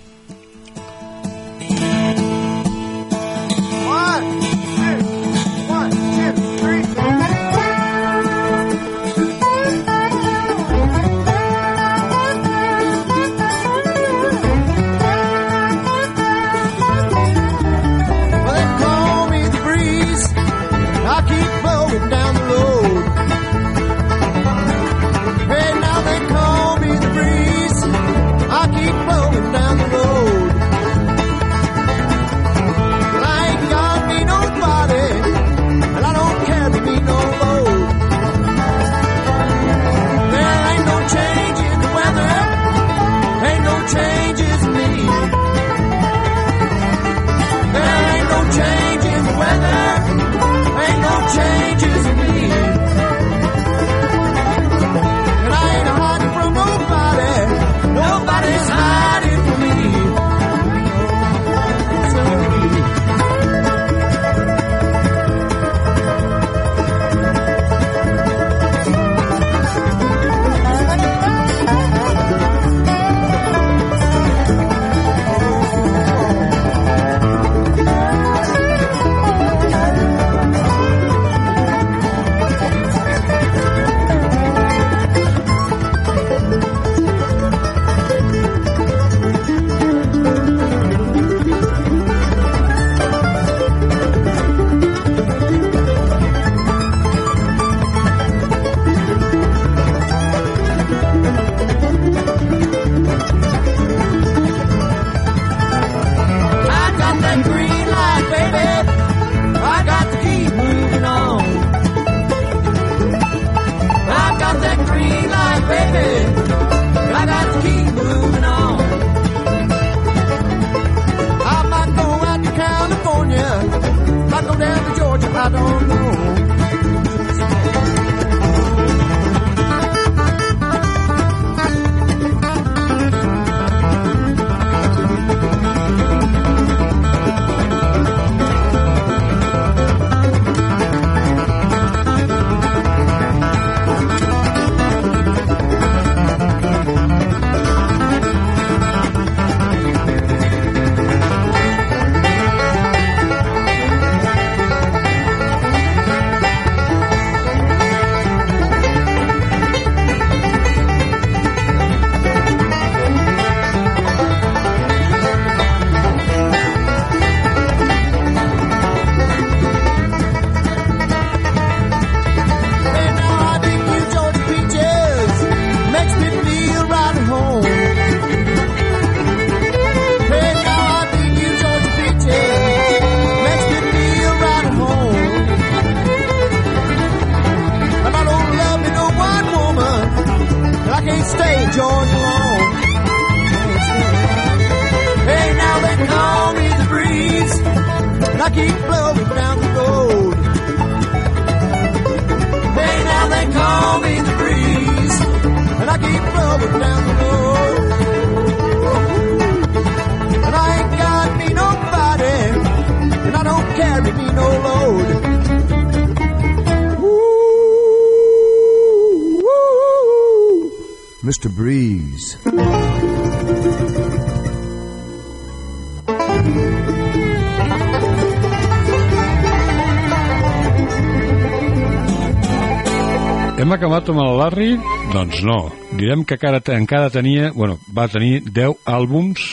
Larry? 234.41 234.79
Doncs 235.13 235.43
no. 235.45 235.59
Direm 236.01 236.23
que 236.25 236.39
encara 236.73 237.11
tenia, 237.13 237.51
bueno, 237.53 237.77
va 237.93 238.09
tenir 238.09 238.41
10 238.47 238.89
àlbums 238.89 239.51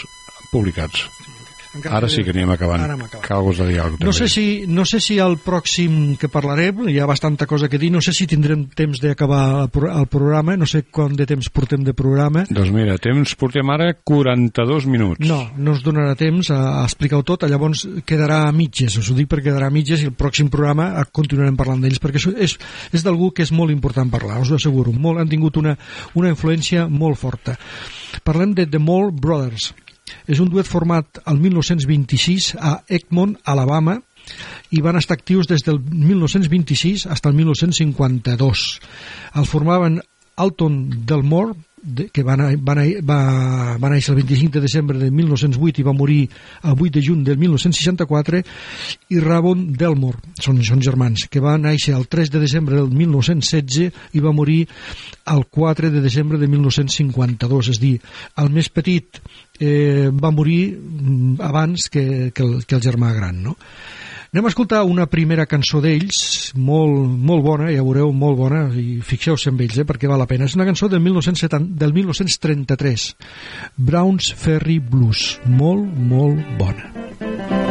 publicats. 0.54 1.17
Encara 1.78 1.98
Ara 2.02 2.10
sí 2.12 2.24
que 2.26 2.34
anem 2.36 2.52
acabant. 2.54 2.84
Ara 2.84 2.96
hem 2.98 3.04
acabat. 3.06 3.26
Cal 3.28 3.44
vos 3.46 3.58
de 3.62 3.68
dir 3.70 3.80
alguna 3.80 4.06
No 4.06 4.14
sé, 4.14 4.28
si, 4.32 4.66
no 4.68 4.84
sé 4.86 5.00
si 5.04 5.20
al 5.24 5.38
pròxim 5.42 6.18
que 6.20 6.30
parlarem, 6.30 6.88
hi 6.90 6.98
ha 7.00 7.06
bastanta 7.10 7.46
cosa 7.48 7.70
que 7.70 7.80
dir, 7.80 7.92
no 7.94 8.02
sé 8.02 8.14
si 8.14 8.28
tindrem 8.28 8.66
temps 8.76 9.00
d'acabar 9.04 9.64
el, 9.64 9.70
pro- 9.74 9.92
el 9.94 10.08
programa, 10.12 10.58
no 10.58 10.66
sé 10.70 10.84
quant 10.92 11.16
de 11.18 11.26
temps 11.30 11.50
portem 11.54 11.84
de 11.86 11.94
programa. 11.98 12.46
Doncs 12.50 12.72
mira, 12.76 12.98
temps 13.02 13.36
portem 13.40 13.70
ara 13.74 13.94
42 14.04 14.86
minuts. 14.90 15.24
No, 15.28 15.40
no 15.58 15.74
ens 15.76 15.84
donarà 15.86 16.16
temps 16.20 16.52
a, 16.52 16.82
a 16.82 16.86
explicar-ho 16.86 17.24
tot, 17.28 17.44
llavors 17.48 17.86
quedarà 18.08 18.44
a 18.48 18.52
mitges, 18.56 18.98
us 19.00 19.10
ho 19.12 19.16
dic 19.18 19.30
perquè 19.32 19.48
quedarà 19.52 19.70
a 19.72 19.74
mitges 19.74 20.02
i 20.04 20.10
el 20.10 20.16
pròxim 20.18 20.50
programa 20.52 20.90
continuarem 21.16 21.56
parlant 21.56 21.82
d'ells, 21.84 22.02
perquè 22.04 22.20
això 22.20 22.34
és, 22.36 22.58
és 22.92 23.04
d'algú 23.06 23.30
que 23.32 23.46
és 23.46 23.52
molt 23.56 23.72
important 23.72 24.10
parlar, 24.12 24.42
us 24.44 24.52
ho 24.52 24.58
asseguro, 24.60 24.92
molt, 24.92 25.22
han 25.22 25.30
tingut 25.32 25.56
una, 25.62 25.78
una 26.20 26.32
influència 26.34 26.88
molt 26.90 27.18
forta. 27.22 27.56
Parlem 28.28 28.54
de 28.58 28.66
The 28.68 28.80
Mall 28.82 29.12
Brothers. 29.14 29.72
És 30.28 30.40
un 30.44 30.50
duet 30.52 30.68
format 30.68 31.22
al 31.26 31.40
1926 31.40 32.54
a 32.60 32.78
Egmont, 32.88 33.36
Alabama, 33.44 33.98
i 34.76 34.82
van 34.84 35.00
estar 35.00 35.16
actius 35.18 35.48
des 35.48 35.64
del 35.64 35.80
1926 35.80 37.08
fins 37.08 37.26
al 37.26 37.36
1952. 37.36 38.66
El 39.40 39.48
formaven 39.48 40.02
Alton 40.38 41.06
Delmore, 41.08 41.56
de, 41.88 42.10
que 42.12 42.24
va, 42.28 42.36
va, 42.38 42.76
va, 43.08 43.20
va 43.80 43.92
néixer 43.94 44.12
el 44.14 44.20
25 44.20 44.58
de 44.58 44.64
desembre 44.66 45.00
de 45.00 45.08
1908 45.12 45.82
i 45.82 45.86
va 45.88 45.96
morir 45.96 46.20
el 46.28 46.76
8 46.76 46.92
de 46.98 47.04
juny 47.06 47.24
del 47.28 47.40
1964, 47.40 48.42
i 49.16 49.22
Rabon 49.24 49.64
Delmore, 49.80 50.20
són, 50.44 50.60
són 50.68 50.84
germans, 50.84 51.28
que 51.32 51.44
va 51.44 51.56
néixer 51.62 51.96
el 51.96 52.08
3 52.12 52.34
de 52.36 52.44
desembre 52.44 52.76
del 52.82 52.92
1916 52.92 54.18
i 54.20 54.24
va 54.24 54.36
morir 54.36 54.66
el 55.32 55.46
4 55.48 55.92
de 55.96 56.04
desembre 56.04 56.42
de 56.42 56.52
1952, 56.52 57.72
és 57.76 57.82
dir, 57.82 57.96
el 58.44 58.52
més 58.52 58.68
petit 58.74 59.22
eh, 59.60 60.10
va 60.12 60.34
morir 60.36 60.76
mm, 60.76 61.40
abans 61.48 61.88
que, 61.90 62.34
que, 62.36 62.44
el, 62.44 62.60
que 62.68 62.78
el 62.78 62.84
germà 62.84 63.16
gran, 63.16 63.42
no? 63.48 63.56
Anem 64.34 64.46
a 64.46 64.52
escoltar 64.52 64.84
una 64.84 65.06
primera 65.08 65.46
cançó 65.48 65.80
d'ells, 65.84 66.52
molt, 66.56 67.08
molt 67.30 67.46
bona, 67.46 67.70
ja 67.72 67.86
veureu, 67.86 68.12
molt 68.12 68.40
bona, 68.40 68.66
i 68.76 69.00
fixeu-se 69.06 69.54
en 69.54 69.62
ells, 69.64 69.78
eh, 69.80 69.88
perquè 69.88 70.10
val 70.12 70.20
la 70.20 70.28
pena. 70.28 70.50
És 70.50 70.58
una 70.60 70.68
cançó 70.68 70.90
del, 70.92 71.04
1970, 71.06 71.78
del 71.80 71.96
1933, 71.96 73.08
Browns 73.78 74.34
Ferry 74.36 74.80
Blues, 74.80 75.40
molt, 75.48 75.88
molt 76.12 76.44
bona. 76.60 76.92
Hard 77.48 77.67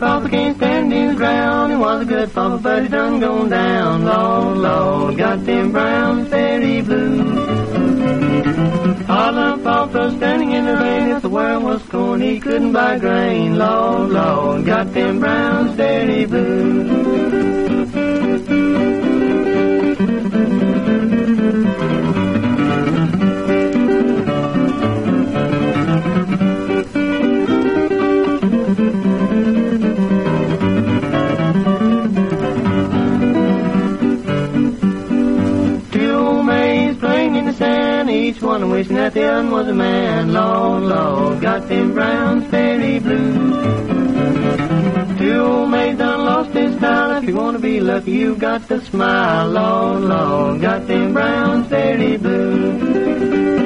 luck, 0.00 0.22
Papa 0.22 0.28
can't 0.28 0.56
stand 0.56 0.92
his 0.92 1.16
ground. 1.16 1.72
He 1.72 1.78
was 1.78 2.02
a 2.02 2.04
good 2.04 2.32
Papa, 2.32 2.58
but 2.62 2.82
he 2.82 2.88
done 2.88 3.20
gone 3.20 3.48
down. 3.48 4.04
Lord, 4.04 4.58
Lord, 4.58 5.16
got 5.16 5.44
them 5.44 5.72
brown 5.72 6.26
ferry 6.26 6.82
blues. 6.82 7.46
Hard 9.06 9.34
luck, 9.34 9.62
Papa 9.62 10.12
standing 10.16 10.52
in 10.52 10.64
the 10.64 10.76
rain. 10.76 11.08
If 11.08 11.22
the 11.22 11.28
world 11.28 11.62
was 11.62 11.82
corn, 11.84 12.20
he 12.20 12.40
couldn't 12.40 12.72
buy 12.72 12.98
grain. 12.98 13.58
Lord, 13.58 14.10
Lord, 14.10 14.66
got 14.66 14.92
them 14.92 15.20
brown 15.20 15.76
ferry 15.76 16.26
blues. 16.26 17.16
Each 38.26 38.42
one 38.42 38.70
wishing 38.70 38.96
that 38.96 39.14
the 39.14 39.22
other 39.22 39.48
was 39.48 39.68
a 39.68 39.72
man. 39.72 40.32
Lord, 40.32 40.82
Lord, 40.82 41.40
got 41.40 41.68
them 41.68 41.94
brown 41.94 42.42
ferry 42.50 42.98
blues. 42.98 43.54
Two 45.16 45.38
old 45.38 45.70
maids 45.70 45.98
done 45.98 46.24
lost 46.24 46.52
their 46.52 46.76
style. 46.76 47.22
If 47.22 47.28
you 47.28 47.36
want 47.36 47.56
to 47.56 47.62
be 47.62 47.78
lucky, 47.78 48.10
you 48.10 48.34
got 48.34 48.66
to 48.66 48.80
smile. 48.80 49.48
Lord, 49.48 50.02
Lord, 50.02 50.60
got 50.60 50.88
them 50.88 51.12
brown 51.12 51.68
ferry 51.68 52.16
blues. 52.16 53.65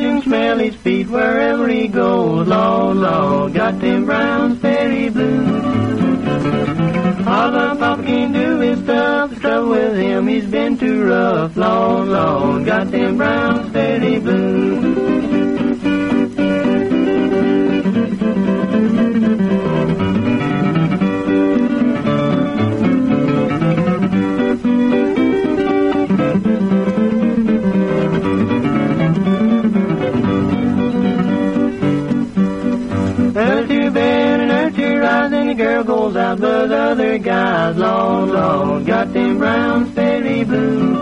Can 0.00 0.22
smell 0.22 0.58
his 0.58 0.74
feet 0.76 1.08
wherever 1.08 1.68
he 1.68 1.86
goes. 1.86 2.48
Lord, 2.48 2.96
Lord, 2.96 3.52
got 3.52 3.78
them 3.80 4.06
brown 4.06 4.56
ferry 4.56 5.10
blues. 5.10 5.46
Holler, 7.22 7.76
Papa 7.76 8.02
can't 8.02 8.32
do 8.32 8.60
his 8.60 8.78
stuff, 8.78 9.28
the 9.28 9.36
trouble 9.36 9.68
with 9.68 9.96
him, 9.98 10.26
he's 10.26 10.46
been 10.46 10.78
too 10.78 11.04
rough. 11.04 11.54
Lord, 11.54 12.08
Lord, 12.08 12.64
got 12.64 12.90
them 12.90 13.18
brown 13.18 13.70
ferry 13.72 14.18
blues. 14.18 14.59
Girl 35.60 35.84
goes 35.84 36.16
out 36.16 36.40
with 36.40 36.72
other 36.72 37.18
guys. 37.18 37.76
Lord, 37.76 38.30
Lord, 38.30 38.86
got 38.86 39.12
them 39.12 39.36
brown 39.36 39.92
ferry 39.92 40.42
blues. 40.42 40.98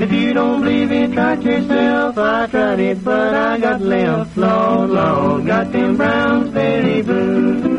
If 0.00 0.12
you 0.12 0.32
don't 0.32 0.60
believe 0.60 0.92
it, 0.92 1.12
try 1.12 1.32
it 1.32 1.42
yourself. 1.42 2.16
I 2.16 2.46
tried 2.46 2.78
it, 2.78 3.02
but 3.02 3.34
I 3.34 3.58
got 3.58 3.80
left. 3.80 4.36
Lord, 4.36 4.90
Lord, 4.90 5.44
got 5.44 5.72
them 5.72 5.96
brown 5.96 6.52
ferry 6.52 7.02
blues. 7.02 7.69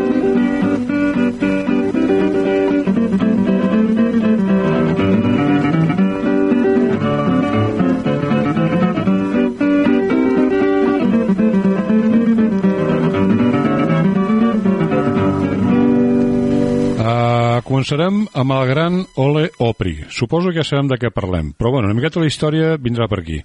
Començarem 17.72 18.26
amb 18.36 18.52
el 18.52 18.66
gran 18.68 18.98
Ole 19.22 19.46
Opry. 19.64 19.94
Suposo 20.12 20.50
que 20.52 20.60
ja 20.60 20.66
sabem 20.68 20.90
de 20.92 20.98
què 21.00 21.08
parlem, 21.16 21.54
però 21.56 21.72
bueno, 21.72 21.88
una 21.88 21.96
miqueta 21.96 22.20
la 22.20 22.28
història 22.28 22.76
vindrà 22.76 23.08
per 23.08 23.22
aquí. 23.22 23.38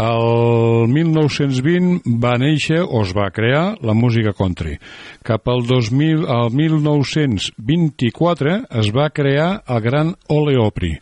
El 0.00 0.88
1920 0.88 2.08
va 2.22 2.38
néixer, 2.40 2.80
o 2.80 3.02
es 3.04 3.12
va 3.16 3.28
crear, 3.36 3.76
la 3.84 3.92
música 3.92 4.32
country. 4.36 4.78
Cap 5.26 5.48
al 5.52 5.66
2000, 5.68 6.24
al 6.24 6.48
1924 6.56 8.56
es 8.80 8.88
va 8.96 9.10
crear 9.12 9.50
el 9.68 9.80
gran 9.84 10.16
Ole 10.32 10.56
Opry. 10.56 10.96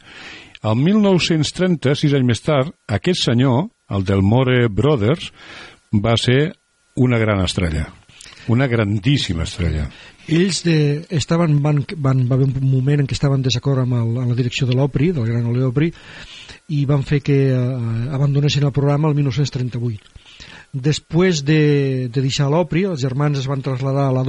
El 0.67 0.75
1930, 0.83 1.95
sis 1.95 2.19
anys 2.19 2.27
més 2.27 2.43
tard, 2.43 2.75
aquest 2.91 3.23
senyor, 3.23 3.71
el 3.95 4.03
del 4.09 4.27
More 4.27 4.67
Brothers, 4.67 5.31
va 5.95 6.19
ser 6.19 6.59
una 6.99 7.23
gran 7.23 7.39
estrella. 7.47 7.87
Una 8.49 8.67
grandíssima 8.67 9.45
estrella. 9.45 9.87
Ells 10.29 10.63
de, 10.65 11.07
estaven, 11.11 11.59
van, 11.65 11.83
van, 11.97 12.25
va 12.29 12.37
haver 12.37 12.49
un 12.49 12.71
moment 12.71 13.03
en 13.03 13.09
què 13.09 13.17
estaven 13.17 13.41
en 13.41 13.47
desacord 13.47 13.83
amb, 13.85 13.97
el, 13.97 14.15
amb 14.23 14.33
la 14.33 14.37
direcció 14.39 14.67
de 14.69 14.77
l'Opri, 14.77 15.11
del 15.17 15.29
gran 15.29 15.47
Ole 15.49 15.65
Opry, 15.69 15.91
i 16.73 16.85
van 16.89 17.05
fer 17.09 17.21
que 17.25 17.39
eh, 17.53 17.61
abandonessin 18.13 18.67
el 18.69 18.75
programa 18.77 19.09
el 19.09 19.17
1938. 19.17 20.17
Després 20.73 21.45
de, 21.49 21.61
de 22.13 22.21
deixar 22.25 22.51
l'Opri, 22.53 22.85
els 22.89 23.01
germans 23.01 23.41
es 23.41 23.49
van 23.49 23.65
traslladar 23.65 24.09
a 24.09 24.17
la 24.17 24.25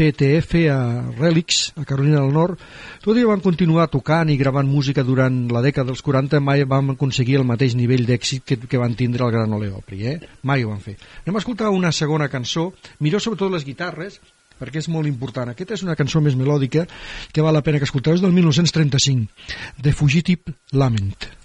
WPTF 0.00 0.54
a 0.72 1.12
Relix, 1.18 1.72
a 1.76 1.84
Carolina 1.84 2.20
del 2.20 2.32
Nord, 2.32 2.60
tot 3.04 3.16
i 3.16 3.20
que 3.20 3.28
van 3.28 3.42
continuar 3.44 3.90
tocant 3.92 4.30
i 4.32 4.38
gravant 4.40 4.68
música 4.68 5.04
durant 5.04 5.42
la 5.52 5.60
dècada 5.60 5.90
dels 5.92 6.00
40, 6.06 6.40
mai 6.40 6.64
van 6.64 6.94
aconseguir 6.94 7.36
el 7.40 7.44
mateix 7.44 7.76
nivell 7.76 8.06
d'èxit 8.08 8.46
que, 8.46 8.56
que 8.64 8.80
van 8.80 8.96
tindre 8.96 9.26
el 9.26 9.34
gran 9.34 9.52
Ole 9.52 9.68
Opry, 9.76 10.06
eh? 10.08 10.16
Mai 10.48 10.64
ho 10.64 10.72
van 10.72 10.80
fer. 10.80 10.96
Anem 11.26 11.36
a 11.36 11.42
escoltar 11.44 11.68
una 11.76 11.92
segona 11.92 12.30
cançó, 12.32 12.70
millor 13.04 13.20
sobretot 13.20 13.52
les 13.52 13.66
guitarres, 13.68 14.16
perquè 14.60 14.80
és 14.80 14.88
molt 14.88 15.08
important. 15.10 15.52
Aquesta 15.52 15.76
és 15.76 15.84
una 15.84 15.98
cançó 16.00 16.24
més 16.24 16.38
melòdica 16.38 16.86
que 17.32 17.44
val 17.44 17.56
la 17.56 17.64
pena 17.66 17.80
que 17.80 17.88
escolteu, 17.88 18.16
és 18.16 18.24
del 18.24 18.32
1935, 18.32 19.28
The 19.84 19.92
Fugitive 19.92 20.56
Lament. 20.72 21.39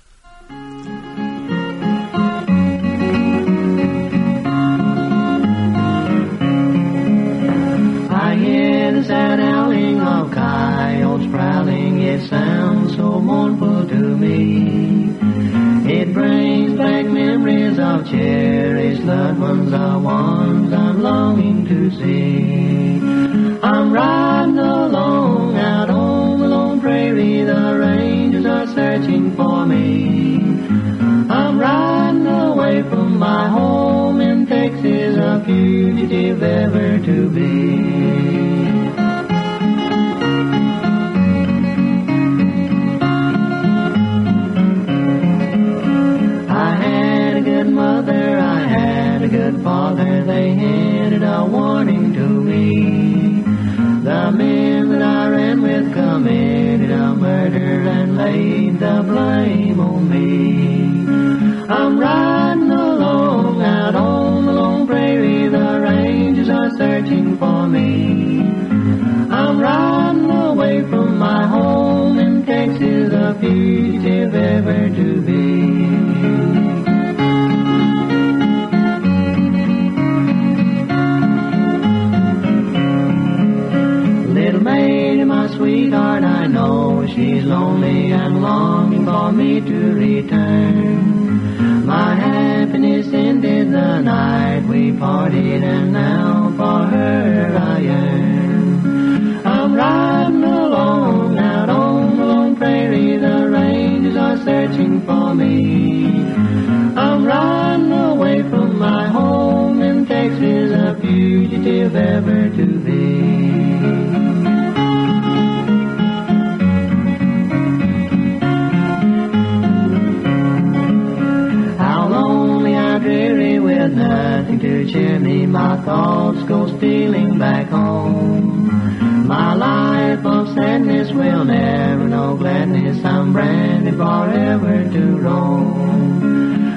that 9.16 9.40
howling 9.40 10.02
of 10.02 10.32
coyotes 10.32 11.28
prowling, 11.32 12.02
it 12.02 12.30
sounds 12.30 12.96
so 12.98 13.08
mournful 13.30 13.88
to 13.88 14.04
me. 14.24 15.16
It 15.98 16.14
brings 16.14 16.78
back 16.78 17.06
memories 17.06 17.80
of 17.80 18.06
cherished 18.12 19.04
loved 19.04 19.40
ones, 19.40 19.72
the 19.72 20.00
ones 20.00 20.74
I'm 20.74 21.02
longing 21.02 21.66
to 21.72 21.80
see. 21.92 23.00
I'm 23.64 23.94
riding 23.94 24.58
along 24.58 25.58
out 25.58 25.90
on 25.90 26.40
the 26.42 26.48
lone 26.48 26.82
prairie, 26.82 27.44
the 27.44 27.66
rangers 27.88 28.46
are 28.46 28.68
searching 28.68 29.34
for 29.38 29.66
me. 29.66 30.40
I'm 31.38 31.58
riding 31.58 32.28
away 32.28 32.84
from 32.84 33.18
my 33.18 33.48
home 33.48 34.20
in 34.20 34.46
Texas, 34.46 35.16
a 35.18 35.42
fugitive 35.46 36.44
ever 36.44 37.00
to 37.06 37.30
be. 37.30 38.45
Father, 49.66 50.24
they 50.24 50.54
handed 50.54 51.24
a 51.24 51.44
warning 51.44 52.14
to 52.14 52.28
me. 52.50 53.42
The 54.08 54.32
men 54.32 54.90
that 54.92 55.02
I 55.02 55.28
ran 55.30 55.64
with 55.64 55.92
committed 55.92 56.92
a 56.92 57.16
murder 57.16 57.82
and 57.98 58.16
laid 58.16 58.80
the 58.80 59.02
blame 59.04 59.80
on 59.80 60.02
me. 60.08 61.66
I'm 61.68 62.00
riding 62.00 62.70
along 62.70 63.64
out 63.64 63.96
on 63.96 64.46
the 64.46 64.54
lone 64.54 64.86
prairie, 64.86 65.45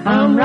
I'm 0.08 0.37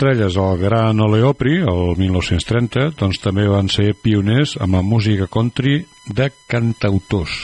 estrelles 0.00 0.34
al 0.38 0.56
Gran 0.56 0.98
Ole 1.00 1.22
Opry, 1.22 1.58
el 1.60 1.90
1930, 1.98 2.94
doncs 2.96 3.18
també 3.20 3.44
van 3.44 3.66
ser 3.68 3.90
pioners 4.00 4.54
amb 4.56 4.78
la 4.78 4.80
música 4.80 5.26
country 5.28 5.82
de 6.08 6.30
cantautors. 6.48 7.34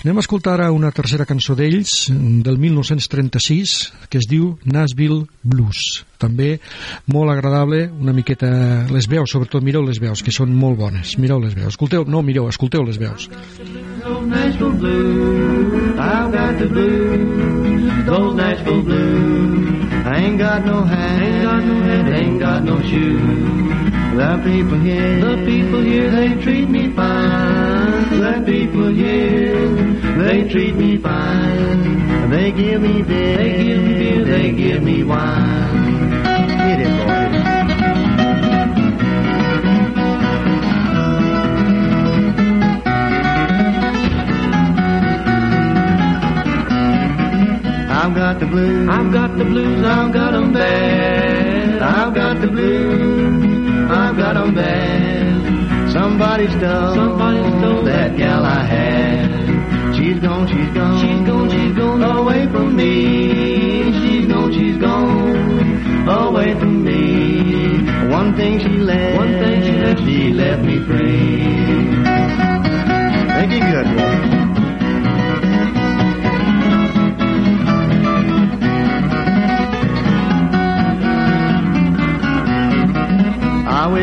Anem 0.00 0.16
a 0.16 0.24
escoltar 0.24 0.54
ara 0.54 0.70
una 0.72 0.94
tercera 0.96 1.26
cançó 1.28 1.52
d'ells, 1.58 2.08
del 2.08 2.56
1936, 2.56 3.74
que 4.08 4.16
es 4.16 4.30
diu 4.30 4.54
Nashville 4.64 5.26
Blues. 5.44 6.06
També 6.16 6.54
molt 7.12 7.34
agradable, 7.34 7.90
una 7.92 8.16
miqueta 8.16 8.48
les 8.88 9.04
veus, 9.04 9.28
sobretot 9.28 9.60
mireu 9.60 9.84
les 9.84 10.00
veus, 10.00 10.24
que 10.24 10.32
són 10.32 10.56
molt 10.56 10.80
bones. 10.80 11.18
Mireu 11.20 11.44
les 11.44 11.52
veus. 11.52 11.74
Escolteu, 11.74 12.08
no, 12.08 12.24
mireu, 12.24 12.48
escolteu 12.48 12.80
les 12.88 12.96
veus. 12.96 13.28
Nashville 14.24 14.72
blues, 14.72 16.00
I've 16.00 16.32
got 16.32 16.56
the 16.56 16.66
blues, 16.66 18.06
those 18.06 18.34
Nashville 18.40 18.84
blues. 18.88 19.59
Ain't 20.20 20.38
got 20.38 20.66
no 20.66 20.84
hat, 20.84 21.22
ain't 21.22 21.42
got 21.42 21.64
no 21.64 21.80
hat, 21.80 22.12
ain't 22.12 22.38
got 22.38 22.62
no 22.62 22.78
shoes. 22.82 23.22
The 24.18 24.32
people 24.44 24.78
here, 24.80 25.18
the 25.18 25.34
people 25.46 25.80
here, 25.80 26.10
they 26.10 26.42
treat 26.42 26.68
me 26.68 26.94
fine. 26.94 28.20
The 28.20 28.42
people 28.44 28.88
here, 28.92 29.76
they 30.18 30.46
treat 30.46 30.74
me 30.76 30.98
fine. 30.98 32.28
They 32.28 32.52
give 32.52 32.82
me 32.82 33.00
beer, 33.00 33.36
they 33.38 33.64
give 33.64 33.82
me 33.82 33.94
beer, 33.94 34.24
they 34.26 34.52
give 34.52 34.82
me 34.82 35.04
wine. 35.04 35.89
I've 48.02 48.14
got 48.14 48.40
the 48.40 48.46
blues. 48.46 48.88
I've 48.88 49.12
got 49.12 49.36
the 49.36 49.44
blues. 49.44 49.84
I've 49.84 50.10
got 50.10 50.34
'em 50.34 50.54
bad. 50.54 51.82
I've 51.82 52.14
got 52.14 52.40
the 52.40 52.46
blues. 52.46 53.90
I've 53.90 54.16
got 54.16 54.36
'em 54.38 54.54
bad. 54.54 55.90
Somebody 55.92 56.46
stole. 56.48 56.94
Somebody 56.94 57.42
stole 57.58 57.82
that 57.82 58.16
gal 58.16 58.42
I 58.46 58.62
had. 58.64 59.96
She's 59.96 60.18
gone. 60.18 60.46
She's 60.48 60.70
gone. 60.78 60.98
She's 61.02 61.20
gone. 61.28 61.50
She's 61.50 61.74
gone 61.76 62.02
away 62.02 62.46
from 62.46 62.74
me. 62.74 63.92
She's 64.00 64.26
gone. 64.32 64.50
She's 64.54 64.78
gone 64.78 66.08
away 66.08 66.54
from 66.54 66.82
me. 66.82 67.02
One 68.08 68.34
thing 68.34 68.60
she 68.60 68.78
left. 68.78 69.18
One 69.18 69.32
thing 69.42 69.62
she 69.66 69.72
left. 69.84 70.00
She 70.06 70.32
left 70.32 70.62
me 70.62 70.76
free. 70.88 71.36
Make 73.36 73.52
it 73.58 73.64
good, 73.70 74.39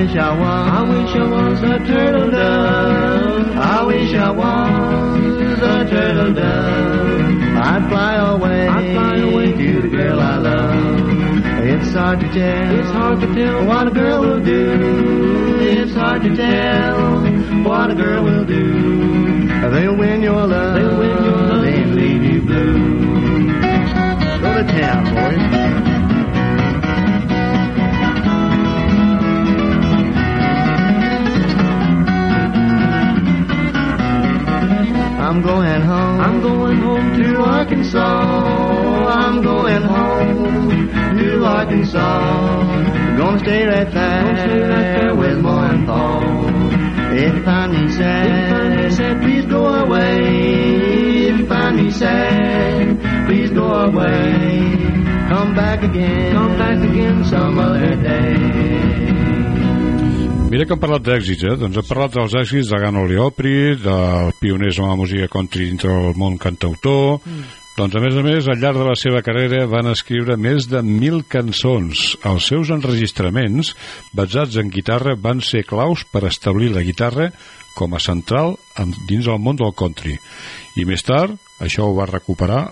wish 0.07 0.17
I 0.17 0.39
was. 0.39 0.69
I 0.71 0.83
wish 0.89 1.15
I 1.15 1.27
was 1.27 1.63
a 1.63 1.77
turtle 1.85 2.31
dove. 2.31 3.57
I 3.57 3.83
wish 3.83 4.13
I 4.13 4.31
was 4.31 5.61
a 5.61 5.89
turtle 5.89 6.33
dove. 6.33 7.41
I'd 7.57 7.89
fly 7.89 8.15
away. 8.15 8.67
I'd 8.67 8.93
fly 8.93 9.17
away 9.17 9.51
to 9.51 9.81
the 9.81 9.87
girl 9.89 10.19
I 10.19 10.37
love. 10.37 11.45
It's 11.63 11.93
hard 11.93 12.19
to 12.21 12.27
tell. 12.27 12.79
It's 12.79 12.91
hard 12.91 13.19
to 13.21 13.35
tell 13.35 13.65
what 13.65 13.87
a 13.87 13.91
girl 13.91 14.21
will 14.21 14.43
do. 14.43 15.57
It's 15.59 15.93
hard 15.93 16.21
to 16.23 16.35
tell 16.35 17.63
what 17.63 17.91
a 17.91 17.95
girl 17.95 18.23
will 18.23 18.45
do. 18.45 19.47
They'll 19.71 19.97
win 19.97 20.21
your 20.21 20.47
love. 20.47 20.75
They'll 20.75 20.99
win 20.99 21.23
your 21.23 21.37
love. 21.37 21.63
They'll 21.63 21.87
leave 21.87 22.23
you 22.23 22.41
blue. 22.41 23.59
Go 24.41 24.53
to 24.53 24.63
town, 24.63 25.13
boys. 25.13 25.56
I'm 35.27 35.41
going 35.41 35.81
home. 35.81 36.19
I'm 36.21 36.41
going 36.41 36.77
home 36.77 37.21
to 37.21 37.41
Arkansas. 37.41 37.99
I'm 37.99 39.41
going 39.41 39.81
home 39.81 40.87
to 41.17 41.43
Arkansas. 41.43 43.17
Gonna 43.17 43.39
stay 43.39 43.65
right 43.67 43.91
there, 43.91 44.23
Gonna 44.23 44.37
stay 44.37 44.61
right 44.61 45.01
there 45.01 45.15
with 45.15 45.37
Ma 45.39 45.69
and 45.69 45.85
Pa. 45.85 46.21
If 47.11 47.35
you 47.35 47.43
find 47.43 47.73
me 47.73 47.91
sad, 47.91 49.21
please 49.21 49.45
go 49.47 49.65
away. 49.65 51.27
If 51.27 51.39
you 51.39 51.45
find 51.45 51.75
me 51.75 51.91
sad, 51.91 53.27
please 53.27 53.51
go 53.51 53.67
away. 53.67 54.77
Come 55.27 55.53
back 55.53 55.83
again, 55.83 56.31
come 56.31 56.57
back 56.57 56.77
again 56.77 57.25
some 57.25 57.59
other 57.59 57.97
day. 58.01 58.66
Mira 60.57 60.65
que 60.65 60.73
hem 60.73 60.81
parlat 60.81 61.03
d'èxits, 61.05 61.43
eh? 61.45 61.55
Doncs 61.61 61.77
hem 61.77 61.85
parlat 61.85 62.15
dels 62.15 62.33
èxits 62.39 62.71
de 62.71 62.77
Gano 62.81 63.03
Leopri, 63.05 63.75
de 63.77 63.97
pioners 64.39 64.79
en 64.81 64.87
la 64.89 64.95
música 64.97 65.27
country 65.29 65.69
dintre 65.69 65.93
del 65.93 66.17
món 66.17 66.41
cantautor... 66.41 67.21
Mm. 67.21 67.47
Doncs, 67.77 67.93
a 67.93 67.99
més 68.01 68.15
a 68.17 68.23
més, 68.25 68.47
al 68.49 68.57
llarg 68.57 68.79
de 68.81 68.87
la 68.87 68.95
seva 68.97 69.19
carrera 69.21 69.67
van 69.69 69.85
escriure 69.91 70.33
més 70.33 70.65
de 70.65 70.79
mil 70.81 71.19
cançons. 71.29 72.15
Els 72.25 72.47
seus 72.49 72.71
enregistraments, 72.73 73.75
basats 74.17 74.57
en 74.57 74.71
guitarra, 74.73 75.13
van 75.13 75.43
ser 75.45 75.61
claus 75.61 76.01
per 76.09 76.23
establir 76.25 76.71
la 76.73 76.81
guitarra 76.81 77.29
com 77.77 77.93
a 77.93 78.01
central 78.01 78.55
en, 78.81 78.97
dins 79.05 79.29
del 79.29 79.37
món 79.37 79.61
del 79.61 79.77
country. 79.77 80.17
I 80.73 80.89
més 80.89 81.05
tard, 81.05 81.37
això 81.61 81.85
ho 81.85 81.93
va 82.01 82.09
recuperar, 82.09 82.63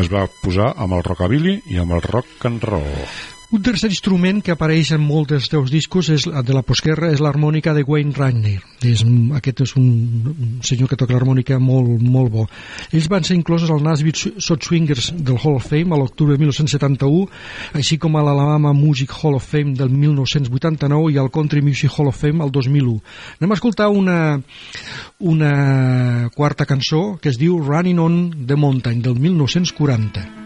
es 0.00 0.08
va 0.08 0.24
posar 0.40 0.72
amb 0.80 0.96
el 0.96 1.04
rockabilly 1.04 1.58
i 1.68 1.84
amb 1.84 1.98
el 2.00 2.06
rock 2.08 2.48
and 2.48 2.64
roll. 2.64 3.33
Un 3.54 3.62
tercer 3.62 3.86
instrument 3.86 4.40
que 4.42 4.50
apareix 4.50 4.88
en 4.96 5.02
molts 5.06 5.28
dels 5.30 5.44
teus 5.46 5.70
discos 5.70 6.08
és 6.10 6.24
de 6.26 6.54
la 6.56 6.64
postguerra 6.66 7.12
és 7.14 7.20
l'harmònica 7.22 7.70
de 7.76 7.84
Wayne 7.86 8.10
Rainer. 8.16 8.56
És, 8.82 9.04
aquest 9.38 9.62
és 9.62 9.74
un, 9.78 9.86
un 10.32 10.56
senyor 10.66 10.90
que 10.90 10.98
toca 10.98 11.14
l'harmònica 11.14 11.60
molt, 11.62 12.02
molt 12.02 12.32
bo. 12.34 12.48
Ells 12.90 13.06
van 13.12 13.22
ser 13.22 13.38
inclosos 13.38 13.70
al 13.70 13.84
Nashville 13.86 14.42
Sot 14.42 14.66
Swingers 14.66 15.12
del 15.14 15.38
Hall 15.38 15.60
of 15.60 15.70
Fame 15.70 15.94
a 15.94 16.02
l'octubre 16.02 16.34
de 16.34 16.42
1971, 16.42 17.30
així 17.78 18.02
com 18.02 18.18
a 18.18 18.26
l'Alabama 18.26 18.74
Music 18.74 19.14
Hall 19.20 19.38
of 19.38 19.46
Fame 19.46 19.78
del 19.78 19.94
1989 20.02 21.14
i 21.14 21.22
al 21.22 21.30
Country 21.30 21.62
Music 21.62 21.94
Hall 21.94 22.10
of 22.10 22.18
Fame 22.18 22.42
al 22.42 22.50
2001. 22.50 22.98
Anem 23.38 23.54
a 23.54 23.60
escoltar 23.62 23.92
una, 23.94 24.22
una 25.22 26.30
quarta 26.34 26.66
cançó 26.66 27.20
que 27.22 27.30
es 27.30 27.38
diu 27.38 27.62
Running 27.62 28.02
on 28.02 28.24
the 28.50 28.58
Mountain 28.58 29.06
del 29.06 29.14
1940. 29.14 30.43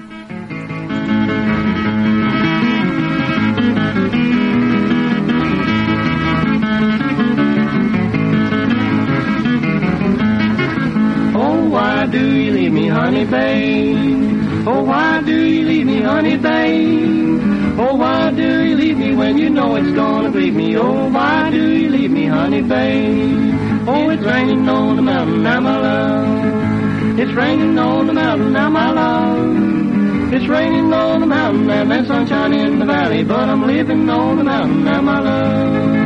Do 12.11 12.35
you 12.41 12.53
leave 12.53 12.73
me, 12.73 12.89
honey 12.89 13.25
babe? 13.25 14.67
Oh, 14.67 14.83
why 14.83 15.21
do 15.23 15.47
you 15.47 15.67
leave 15.67 15.87
me, 15.87 16.01
honey 16.01 16.37
babe? 16.37 17.79
Oh, 17.79 17.95
why 17.97 18.31
do 18.31 18.65
you 18.65 18.77
leave 18.77 18.99
me 18.99 19.15
when 19.15 19.39
you 19.39 19.51
know 19.51 19.77
it's 19.77 19.91
gonna 19.93 20.31
grieve 20.31 20.55
me? 20.55 20.77
Oh, 20.77 21.09
why 21.11 21.51
do 21.51 21.73
you 21.79 21.89
leave 21.91 22.11
me, 22.11 22.27
honey 22.27 22.63
babe? 22.63 23.55
Oh, 23.87 24.11
it's 24.11 24.25
raining 24.25 24.69
on 24.69 24.97
the 24.97 25.03
mountain 25.03 25.43
now, 25.43 25.61
my 25.61 25.79
love. 25.79 27.19
It's 27.19 27.33
raining 27.33 27.79
on 27.79 28.07
the 28.07 28.13
mountain 28.15 28.53
now, 28.53 28.69
my 28.71 28.91
love. 28.91 30.33
It's 30.33 30.47
raining 30.47 30.93
on 30.93 31.21
the 31.21 31.27
mountain 31.27 31.71
and 31.71 31.91
there's 31.91 32.07
sunshine 32.07 32.53
in 32.53 32.79
the 32.79 32.87
valley, 32.87 33.25
but 33.25 33.49
I'm 33.49 33.67
living 33.67 34.09
on 34.09 34.37
the 34.39 34.45
mountain 34.45 34.85
now, 34.85 35.01
my 35.01 35.21
love. 35.21 35.97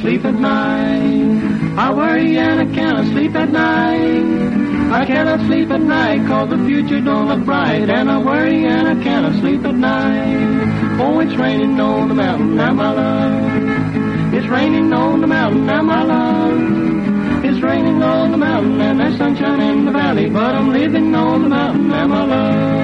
Sleep 0.00 0.24
at 0.24 0.34
night. 0.34 1.76
I 1.78 1.92
worry 1.92 2.36
and 2.38 2.60
I 2.60 2.74
cannot 2.74 3.06
sleep 3.06 3.34
at 3.34 3.50
night. 3.50 4.92
I 4.92 5.04
cannot 5.04 5.40
sleep 5.46 5.70
at 5.70 5.80
night 5.80 6.26
cause 6.26 6.48
the 6.50 6.58
future 6.66 7.00
don't 7.00 7.28
look 7.28 7.44
bright. 7.44 7.88
And 7.90 8.10
I 8.10 8.18
worry 8.18 8.64
and 8.64 8.88
I 8.88 9.02
cannot 9.02 9.40
sleep 9.40 9.64
at 9.64 9.74
night. 9.74 11.00
Oh, 11.00 11.20
it's 11.20 11.36
raining 11.36 11.80
on 11.80 12.08
the 12.08 12.14
mountain 12.14 12.56
now, 12.56 12.72
my 12.72 12.92
love. 12.92 14.34
It's 14.34 14.46
raining 14.48 14.92
on 14.92 15.20
the 15.20 15.26
mountain 15.26 15.66
now, 15.66 15.82
my 15.82 16.02
love. 16.02 17.44
It's 17.44 17.60
raining 17.62 18.02
on 18.02 18.32
the 18.32 18.38
mountain 18.38 18.80
and 18.80 19.00
there's 19.00 19.16
sunshine 19.16 19.60
in 19.60 19.84
the 19.84 19.92
valley. 19.92 20.28
But 20.28 20.54
I'm 20.54 20.70
living 20.70 21.14
on 21.14 21.42
the 21.42 21.48
mountain 21.48 21.88
now, 21.88 22.06
my 22.06 22.24
love. 22.24 22.77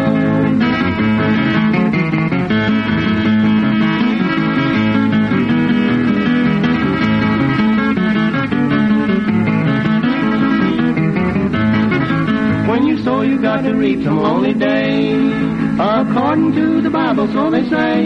When 12.75 12.89
you 12.89 12.99
sow, 13.05 13.21
you 13.21 13.41
got 13.41 13.63
to 13.63 13.73
reap 13.73 14.03
some 14.03 14.19
lonely 14.19 14.53
days. 14.53 15.33
According 15.79 16.55
to 16.55 16.81
the 16.81 16.91
Bible, 16.91 17.29
so 17.33 17.49
they 17.49 17.63
say. 17.71 18.03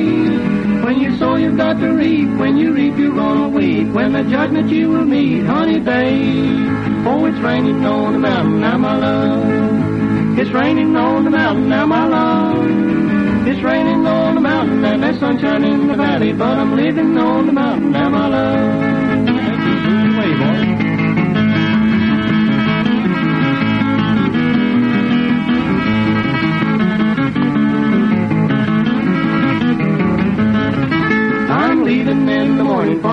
When 0.85 1.01
you 1.01 1.17
sow, 1.17 1.37
you 1.37 1.57
got 1.57 1.81
to 1.81 1.89
reap. 1.95 2.29
When 2.39 2.59
you 2.59 2.75
reap, 2.75 2.99
you're 2.99 3.15
gonna 3.15 3.49
weep. 3.49 3.89
When 3.89 4.13
the 4.13 4.25
judgment 4.25 4.69
you 4.69 4.91
will 4.91 5.07
meet, 5.07 5.47
honey 5.47 5.81
babe. 5.81 7.07
Oh, 7.07 7.25
it's 7.25 7.39
raining 7.39 7.83
on 7.87 8.13
the 8.13 8.19
mountain 8.19 8.61
now, 8.61 8.77
my 8.77 8.99
love. 8.99 10.39
It's 10.39 10.51
raining 10.51 10.95
on 10.95 11.25
the 11.25 11.31
mountain 11.31 11.69
now, 11.71 11.87
my 11.87 12.07
love. 12.07 13.49
It's 13.49 13.63
raining 13.63 14.07
on 14.07 14.35
the 14.35 14.41
mountain 14.43 14.85
and 14.85 15.03
there's 15.03 15.19
sunshine 15.19 15.65
in 15.65 15.89
the 15.89 15.95
valley, 15.95 16.35
but 16.35 16.59
I'm 16.59 16.77
living 16.77 17.17
on 17.17 17.47
the 17.47 17.53
mountain 17.55 17.91
now, 17.93 18.11
my 18.11 18.29
love. 18.29 18.88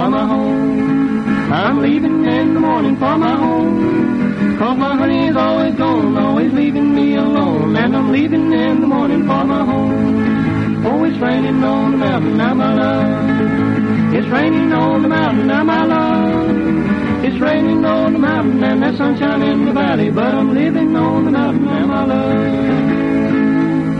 For 0.05 0.11
my 0.11 0.27
home. 0.27 1.51
I'm 1.51 1.81
leaving 1.81 2.25
in 2.25 2.53
the 2.53 2.59
morning 2.59 2.95
for 2.97 3.17
my 3.17 3.35
home. 3.35 4.57
Cause 4.59 4.77
my 4.77 4.95
honey's 4.95 5.35
always 5.35 5.73
gone, 5.75 6.17
always 6.17 6.53
leaving 6.53 6.93
me 6.93 7.15
alone. 7.15 7.75
And 7.75 7.95
I'm 7.95 8.11
leaving 8.11 8.51
in 8.53 8.81
the 8.81 8.87
morning 8.87 9.21
for 9.21 9.43
my 9.43 9.65
home. 9.65 10.85
Oh, 10.85 11.03
it's 11.05 11.17
raining 11.17 11.63
on 11.63 11.91
the 11.93 11.97
mountain 11.97 12.37
now, 12.37 12.53
my 12.53 12.73
love. 12.75 14.13
It's 14.13 14.27
raining 14.27 14.71
on 14.73 15.01
the 15.01 15.09
mountain 15.09 15.47
now, 15.47 15.63
my 15.63 15.83
love. 15.85 17.25
It's 17.25 17.39
raining 17.39 17.83
on 17.83 18.13
the 18.13 18.19
mountain 18.19 18.63
and 18.63 18.83
there's 18.83 18.97
sunshine 18.97 19.41
in 19.41 19.65
the 19.65 19.73
valley. 19.73 20.11
But 20.11 20.35
I'm 20.35 20.53
living 20.53 20.95
on 20.95 21.25
the 21.25 21.31
mountain 21.31 21.65
now, 21.65 21.85
my 21.87 22.05
love. 22.05 22.94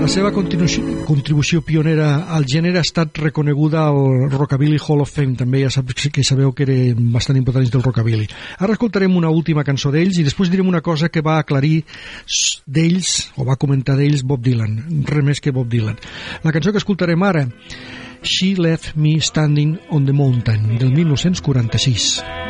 La 0.05 0.11
seva 0.13 0.29
contribució 0.29 1.63
pionera 1.65 2.27
al 2.35 2.43
gènere 2.45 2.77
ha 2.77 2.85
estat 2.85 3.17
reconeguda 3.17 3.87
al 3.89 4.27
Rockabilly 4.29 4.77
Hall 4.77 5.01
of 5.01 5.09
Fame, 5.09 5.33
també 5.39 5.63
ja 5.63 5.71
saps 5.73 6.11
que 6.13 6.21
sabeu 6.21 6.53
que 6.53 6.61
eren 6.67 7.09
bastant 7.15 7.39
importants 7.39 7.73
del 7.73 7.81
Rockabilly. 7.81 8.27
Ara 8.61 8.77
escoltarem 8.77 9.17
una 9.17 9.33
última 9.33 9.65
cançó 9.65 9.89
d'ells 9.89 10.21
i 10.21 10.27
després 10.29 10.53
direm 10.53 10.69
una 10.69 10.83
cosa 10.85 11.09
que 11.09 11.25
va 11.25 11.39
aclarir 11.41 11.81
d'ells, 12.69 13.31
o 13.41 13.49
va 13.49 13.57
comentar 13.57 13.97
d'ells 13.97 14.21
Bob 14.21 14.45
Dylan, 14.45 14.77
res 15.09 15.25
més 15.25 15.41
que 15.41 15.55
Bob 15.55 15.73
Dylan. 15.73 15.97
La 16.45 16.53
cançó 16.53 16.69
que 16.69 16.83
escoltarem 16.85 17.25
ara, 17.25 17.47
She 18.21 18.53
Left 18.61 18.93
Me 18.93 19.17
Standing 19.17 19.79
on 19.89 20.05
the 20.05 20.13
Mountain, 20.13 20.75
del 20.77 20.93
1946. 20.93 22.44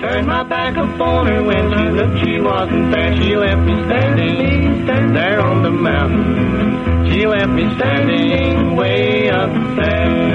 Turned 0.00 0.26
my 0.26 0.42
back 0.44 0.76
upon 0.76 1.26
her 1.26 1.42
when 1.42 1.70
she 1.72 1.84
looked, 1.90 2.24
she 2.24 2.40
wasn't 2.40 2.92
there. 2.92 3.14
She 3.22 3.36
left 3.36 3.62
me 3.62 3.74
standing, 3.84 4.86
there 5.14 5.40
on 5.40 5.62
the 5.62 5.70
mountain. 5.70 7.10
She 7.10 7.26
left 7.26 7.50
me 7.50 7.64
standing 7.76 8.76
way 8.76 9.28
up 9.30 9.50
there. 9.76 10.32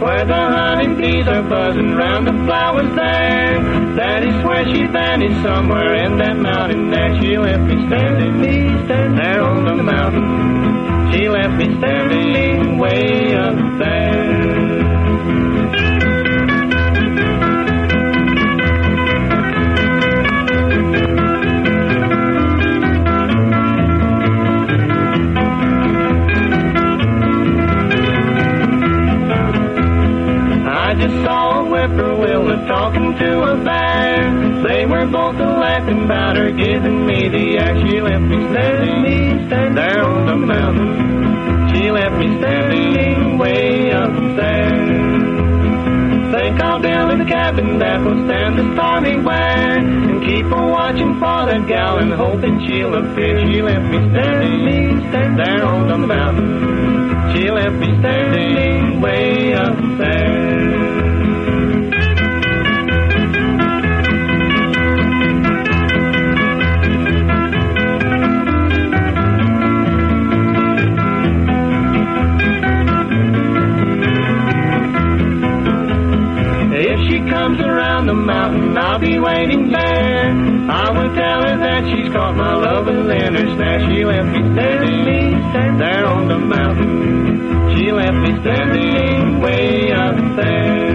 Where 0.00 0.24
the 0.24 0.34
honeybees 0.34 1.28
are 1.28 1.42
buzzing 1.42 1.94
round 1.94 2.26
the 2.26 2.32
flowers 2.44 2.94
there. 2.96 3.60
That 3.96 4.24
is 4.24 4.34
where 4.44 4.64
she 4.64 4.86
vanished 4.86 5.42
somewhere 5.42 5.94
in 6.04 6.18
that 6.18 6.36
mountain 6.36 6.90
there. 6.90 7.20
She 7.20 7.36
left 7.38 7.62
me 7.62 7.86
standing 7.86 8.42
there 9.16 9.42
on 9.42 9.64
the 9.64 9.82
mountain. 9.82 11.12
She 11.12 11.28
left 11.28 11.54
me 11.54 11.76
standing 11.78 12.78
way 12.78 13.34
up 13.34 13.56
there. 13.78 14.21
I 30.92 30.94
just 30.94 31.24
saw 31.24 31.64
a 31.64 31.70
whippoorwill 31.70 32.68
talking 32.68 33.16
to 33.16 33.42
a 33.44 33.56
bear. 33.64 34.62
They 34.62 34.84
were 34.84 35.06
both 35.06 35.40
laughing 35.40 36.04
about 36.04 36.36
her, 36.36 36.52
giving 36.52 37.06
me 37.06 37.28
the 37.32 37.56
air. 37.64 37.80
She 37.80 37.98
left 38.02 38.20
me 38.20 38.36
standing, 38.52 39.48
there 39.74 40.04
on 40.04 40.26
the 40.26 40.36
mountain. 40.36 41.72
She 41.72 41.90
left 41.90 42.14
me 42.20 42.36
standing 42.36 43.38
way 43.38 43.90
up 43.90 44.12
there. 44.36 44.68
Think 46.36 46.60
I'll 46.60 46.78
build 46.78 47.22
a 47.22 47.24
cabin 47.24 47.78
that 47.78 48.04
will 48.04 48.26
stand 48.28 48.58
the 48.58 48.74
stormy 48.74 49.16
weather 49.16 49.80
and 49.80 50.22
keep 50.26 50.44
a 50.44 50.62
watching 50.76 51.14
for 51.14 51.46
that 51.48 51.66
gal 51.66 51.96
and 52.04 52.12
hoping 52.12 52.66
she'll 52.66 52.92
appear. 52.92 53.40
She 53.50 53.62
left 53.62 53.88
me 53.88 53.96
standing, 54.12 55.08
standing 55.08 55.36
there 55.42 55.64
on 55.64 55.88
the 55.88 55.96
mountain. 55.96 57.32
She 57.34 57.50
left 57.50 57.76
me 57.76 57.96
standing 57.98 59.00
way 59.00 59.54
up 59.54 59.78
there. 59.96 60.61
Comes 77.32 77.60
around 77.60 78.06
the 78.06 78.14
mountain, 78.14 78.76
I'll 78.76 78.98
be 79.00 79.18
waiting 79.18 79.72
there. 79.72 80.28
I 80.68 80.90
will 80.92 81.12
tell 81.16 81.40
her 81.48 81.56
that 81.64 81.80
she's 81.88 82.12
caught 82.12 82.36
my 82.36 82.54
love 82.54 82.84
within 82.84 83.32
her 83.32 83.48
snare. 83.56 83.80
She 83.88 84.04
left 84.04 84.28
me 84.28 84.42
standing 84.52 85.78
there 85.78 86.04
on 86.04 86.28
the 86.28 86.38
mountain. 86.38 87.72
She 87.72 87.90
left 87.90 88.18
me 88.20 88.36
standing 88.44 89.40
way 89.40 89.92
up 89.92 90.16
there. 90.36 90.92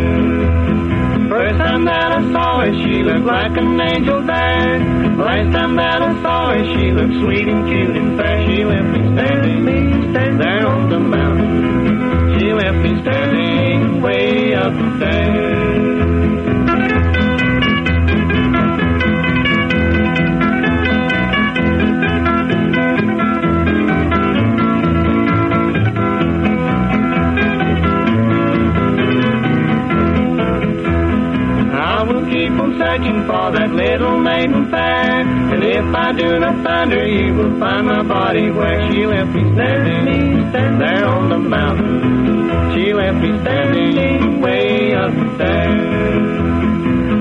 First 1.28 1.58
time 1.58 1.86
that 1.86 2.10
I 2.20 2.22
saw 2.32 2.62
her, 2.62 2.72
she 2.86 3.02
looked 3.02 3.26
like 3.26 3.58
an 3.58 3.82
angel 3.82 4.22
there. 4.22 4.78
Last 5.18 5.52
time 5.58 5.76
that 5.76 6.02
I 6.04 6.22
saw 6.22 6.54
her, 6.54 6.64
she 6.78 6.92
looked 6.94 7.18
sweet 7.26 7.48
and 7.50 7.66
cute 7.66 7.98
and 7.98 8.16
fair. 8.16 8.46
She 8.46 8.64
left 8.64 8.90
me 8.94 9.02
standing 9.18 10.38
there 10.38 10.68
on 10.68 10.90
the 10.90 11.00
mountain. 11.00 12.38
She 12.38 12.54
left 12.54 12.78
me 12.78 13.02
standing 13.02 13.27
little 33.78 34.18
maiden 34.18 34.72
fair. 34.72 35.22
And 35.54 35.64
if 35.64 35.86
I 35.96 36.12
do 36.12 36.40
not 36.40 36.64
find 36.64 36.92
her, 36.92 37.08
you 37.08 37.34
will 37.36 37.60
find 37.60 37.86
my 37.86 38.02
body 38.02 38.50
where 38.50 38.92
she 38.92 39.06
left 39.06 39.30
me 39.36 39.44
standing 39.54 40.52
there 40.80 41.06
on 41.06 41.30
the 41.30 41.38
mountain. 41.38 42.74
She 42.74 42.94
left 42.94 43.18
me 43.22 43.40
standing 43.42 44.42
way 44.42 44.94
up 44.96 45.14
there. 45.38 46.18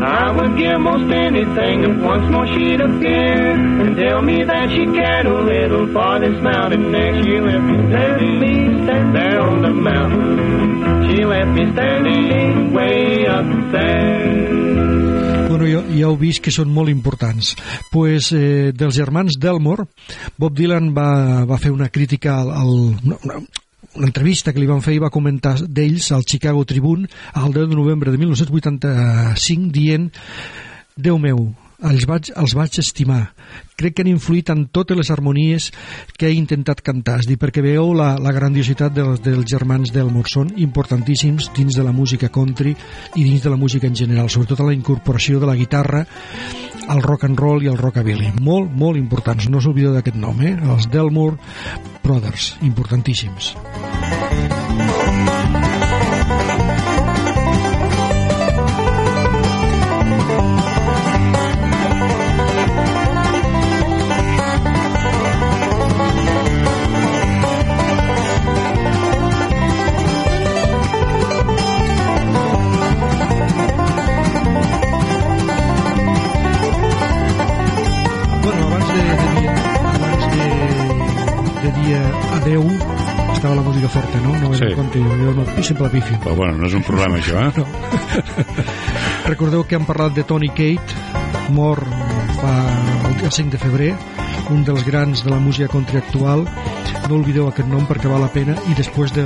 I 0.03 0.31
would 0.31 0.57
give 0.57 0.81
most 0.81 1.13
anything 1.13 1.85
if 1.85 2.03
once 2.03 2.31
more 2.31 2.47
she'd 2.47 2.81
appear 2.81 3.53
and 3.83 3.97
tell 3.97 4.23
me 4.23 4.45
that 4.45 4.71
she 4.71 4.85
cared 4.87 5.27
a 5.27 5.35
little 5.35 5.87
for 5.93 6.21
this 6.21 6.41
mountain 6.43 6.91
neck. 6.91 7.25
She 7.25 7.41
left 7.41 7.65
me 7.65 7.77
standing 7.91 9.13
there 9.13 9.41
on 9.41 9.63
the 9.63 9.75
mountain. 9.75 11.11
She 11.11 11.25
left 11.25 11.51
me 11.51 11.73
standing 11.73 12.73
way 12.73 13.27
up 13.27 13.47
there. 13.73 14.36
Bueno, 15.57 15.71
ja, 15.73 15.81
ja 15.89 16.05
heu 16.11 16.19
vist 16.21 16.43
que 16.45 16.53
són 16.53 16.69
molt 16.69 16.93
importants. 16.93 17.55
pues, 17.89 18.29
eh, 18.37 18.73
dels 18.77 18.95
germans 18.95 19.39
Delmore, 19.41 19.87
Bob 20.37 20.53
Dylan 20.53 20.91
va, 20.93 21.47
va 21.49 21.57
fer 21.57 21.71
una 21.73 21.89
crítica 21.89 22.35
al, 22.43 22.51
al 22.53 22.69
una, 22.69 23.17
una, 23.25 23.39
una 23.95 24.07
entrevista 24.07 24.53
que 24.53 24.61
li 24.61 24.69
van 24.69 24.83
fer 24.85 24.99
i 24.99 25.01
va 25.01 25.09
comentar 25.09 25.55
d'ells 25.65 26.11
al 26.13 26.29
Chicago 26.29 26.67
Tribune 26.69 27.09
el 27.41 27.55
10 27.55 27.71
de 27.71 27.79
novembre 27.79 28.13
de 28.13 28.21
1985 28.21 29.73
dient 29.73 30.11
Déu 30.93 31.17
meu, 31.17 31.41
els 31.85 32.07
vaig, 32.09 32.31
els 32.37 32.55
vaig 32.57 32.79
estimar. 32.81 33.33
Crec 33.77 33.97
que 33.97 34.05
han 34.05 34.11
influït 34.11 34.51
en 34.53 34.67
totes 34.73 34.97
les 34.97 35.11
harmonies 35.13 35.69
que 36.17 36.31
he 36.31 36.37
intentat 36.37 36.81
cantar. 36.85 37.19
És 37.21 37.29
dir, 37.29 37.37
perquè 37.41 37.63
veieu 37.65 37.93
la, 37.97 38.15
la 38.23 38.33
grandiositat 38.33 38.95
dels, 38.97 39.21
dels 39.25 39.45
germans 39.51 39.93
Delmore. 39.93 40.31
Són 40.33 40.55
importantíssims 40.57 41.51
dins 41.57 41.77
de 41.77 41.85
la 41.85 41.93
música 41.93 42.31
country 42.33 42.73
i 43.15 43.25
dins 43.25 43.45
de 43.45 43.53
la 43.53 43.61
música 43.61 43.87
en 43.87 43.97
general, 43.97 44.31
sobretot 44.33 44.65
la 44.65 44.77
incorporació 44.77 45.41
de 45.43 45.51
la 45.51 45.59
guitarra 45.59 46.07
al 46.89 47.03
rock 47.03 47.27
and 47.27 47.39
roll 47.39 47.65
i 47.65 47.69
al 47.69 47.79
rockabilly. 47.81 48.33
Molt, 48.41 48.73
molt 48.73 48.97
importants. 49.01 49.51
No 49.53 49.61
s'oblideu 49.61 49.97
d'aquest 49.97 50.17
nom, 50.17 50.41
eh? 50.41 50.55
Els 50.57 50.89
Delmore 50.93 51.37
Brothers. 52.05 52.55
Importantíssims. 52.65 53.55
Bueno, 54.77 55.36
no, 85.79 85.87
la 85.87 85.93
pifio. 85.93 86.19
Però 86.23 86.35
bueno, 86.35 86.59
no 86.61 86.69
és 86.69 86.77
un 86.77 86.85
problema 86.87 87.21
això, 87.21 87.41
eh? 87.47 87.65
Recordeu 89.31 89.65
que 89.67 89.77
hem 89.79 89.87
parlat 89.89 90.15
de 90.17 90.25
Tony 90.25 90.49
Kate, 90.49 91.51
mort 91.55 91.87
fa 92.41 92.55
el 93.09 93.17
dia 93.21 93.31
5 93.33 93.53
de 93.55 93.61
febrer, 93.61 93.93
un 94.51 94.63
dels 94.65 94.85
grans 94.87 95.25
de 95.25 95.33
la 95.33 95.41
música 95.43 95.69
country 95.73 95.99
actual. 95.99 96.47
No 97.07 97.21
oblideu 97.21 97.47
aquest 97.49 97.69
nom 97.71 97.85
perquè 97.87 98.11
val 98.11 98.23
la 98.25 98.31
pena 98.33 98.57
i 98.71 98.75
després 98.79 99.13
de 99.15 99.25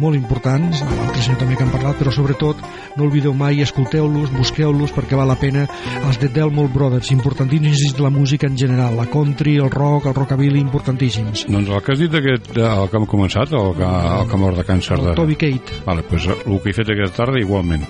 molt 0.00 0.18
importants, 0.18 0.82
altres 0.84 1.24
senyor 1.24 1.40
també 1.40 1.56
que 1.56 1.64
han 1.64 1.72
parlat, 1.72 1.96
però 2.00 2.12
sobretot 2.12 2.60
no 2.96 3.06
oblideu 3.08 3.34
mai, 3.36 3.62
escolteu-los, 3.64 4.32
busqueu-los 4.34 4.92
perquè 4.96 5.18
val 5.18 5.30
la 5.32 5.38
pena. 5.40 5.66
Els 6.02 6.20
de 6.22 6.30
Delmore 6.32 6.72
Brothers, 6.72 7.12
importantíssims 7.14 7.96
de 7.96 8.04
la 8.04 8.10
música 8.10 8.46
en 8.46 8.58
general, 8.58 8.96
la 8.96 9.06
country, 9.10 9.56
el 9.56 9.70
rock, 9.70 10.10
el 10.10 10.16
rockabilly, 10.18 10.60
importantíssims. 10.60 11.46
Doncs 11.48 11.72
el 11.72 11.82
que 11.82 11.94
has 11.94 12.02
dit 12.02 12.18
aquest, 12.20 12.52
el 12.56 12.90
que 12.90 13.00
hem 13.00 13.08
començat, 13.10 13.56
el 13.56 13.72
que, 13.78 13.94
el 14.18 14.28
que 14.30 14.42
mort 14.44 14.60
de 14.60 14.66
càncer 14.68 15.00
de... 15.02 15.16
Toby 15.18 15.38
Kate. 15.40 15.82
Vale, 15.86 16.04
pues, 16.08 16.28
el 16.32 16.60
que 16.60 16.72
he 16.72 16.76
fet 16.76 16.94
aquesta 16.94 17.24
tarda 17.24 17.40
igualment. 17.42 17.88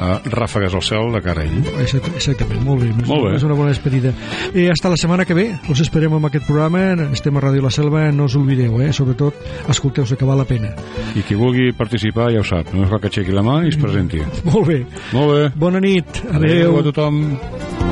Uh, 0.00 0.16
ràfegues 0.32 0.72
al 0.74 0.82
cel 0.86 1.10
de 1.12 1.20
cara 1.20 1.42
a 1.42 1.44
ell. 1.44 1.58
Exact- 1.82 2.14
Exactament, 2.14 2.62
molt 2.64 2.80
bé. 2.82 2.92
Molt 3.06 3.26
bé. 3.26 3.34
És 3.36 3.42
una 3.44 3.54
bona 3.54 3.68
despedida. 3.68 4.12
Eh, 4.54 4.68
hasta 4.70 4.88
la 4.88 4.96
setmana 4.96 5.26
que 5.26 5.34
ve, 5.34 5.48
us 5.68 5.80
esperem 5.80 6.14
amb 6.16 6.24
aquest 6.30 6.46
programa. 6.46 6.94
Estem 7.12 7.36
a 7.36 7.40
Ràdio 7.44 7.60
La 7.66 7.70
Selva, 7.70 8.06
no 8.12 8.24
us 8.24 8.36
oblideu, 8.36 8.80
eh? 8.80 8.92
sobretot 8.96 9.34
escolteu-se 9.68 10.16
que 10.16 10.24
val 10.24 10.38
la 10.38 10.46
pena. 10.48 10.72
I 11.16 11.22
qui 11.26 11.34
vulgui 11.34 11.72
participar 11.76 12.30
ja 12.32 12.40
ho 12.40 12.44
sap, 12.44 12.72
només 12.72 12.88
cal 12.88 13.00
que 13.00 13.08
aixequi 13.12 13.32
la 13.36 13.42
mà 13.44 13.60
i 13.66 13.68
es 13.74 13.76
presenti. 13.76 14.22
Molt 14.44 14.66
bé. 14.66 14.84
Molt 15.12 15.34
bé. 15.34 15.50
Bona 15.56 15.80
nit. 15.80 16.06
Adéu 16.30 16.70
Adéu. 16.70 16.78
a 16.78 16.82
tothom. 16.92 17.89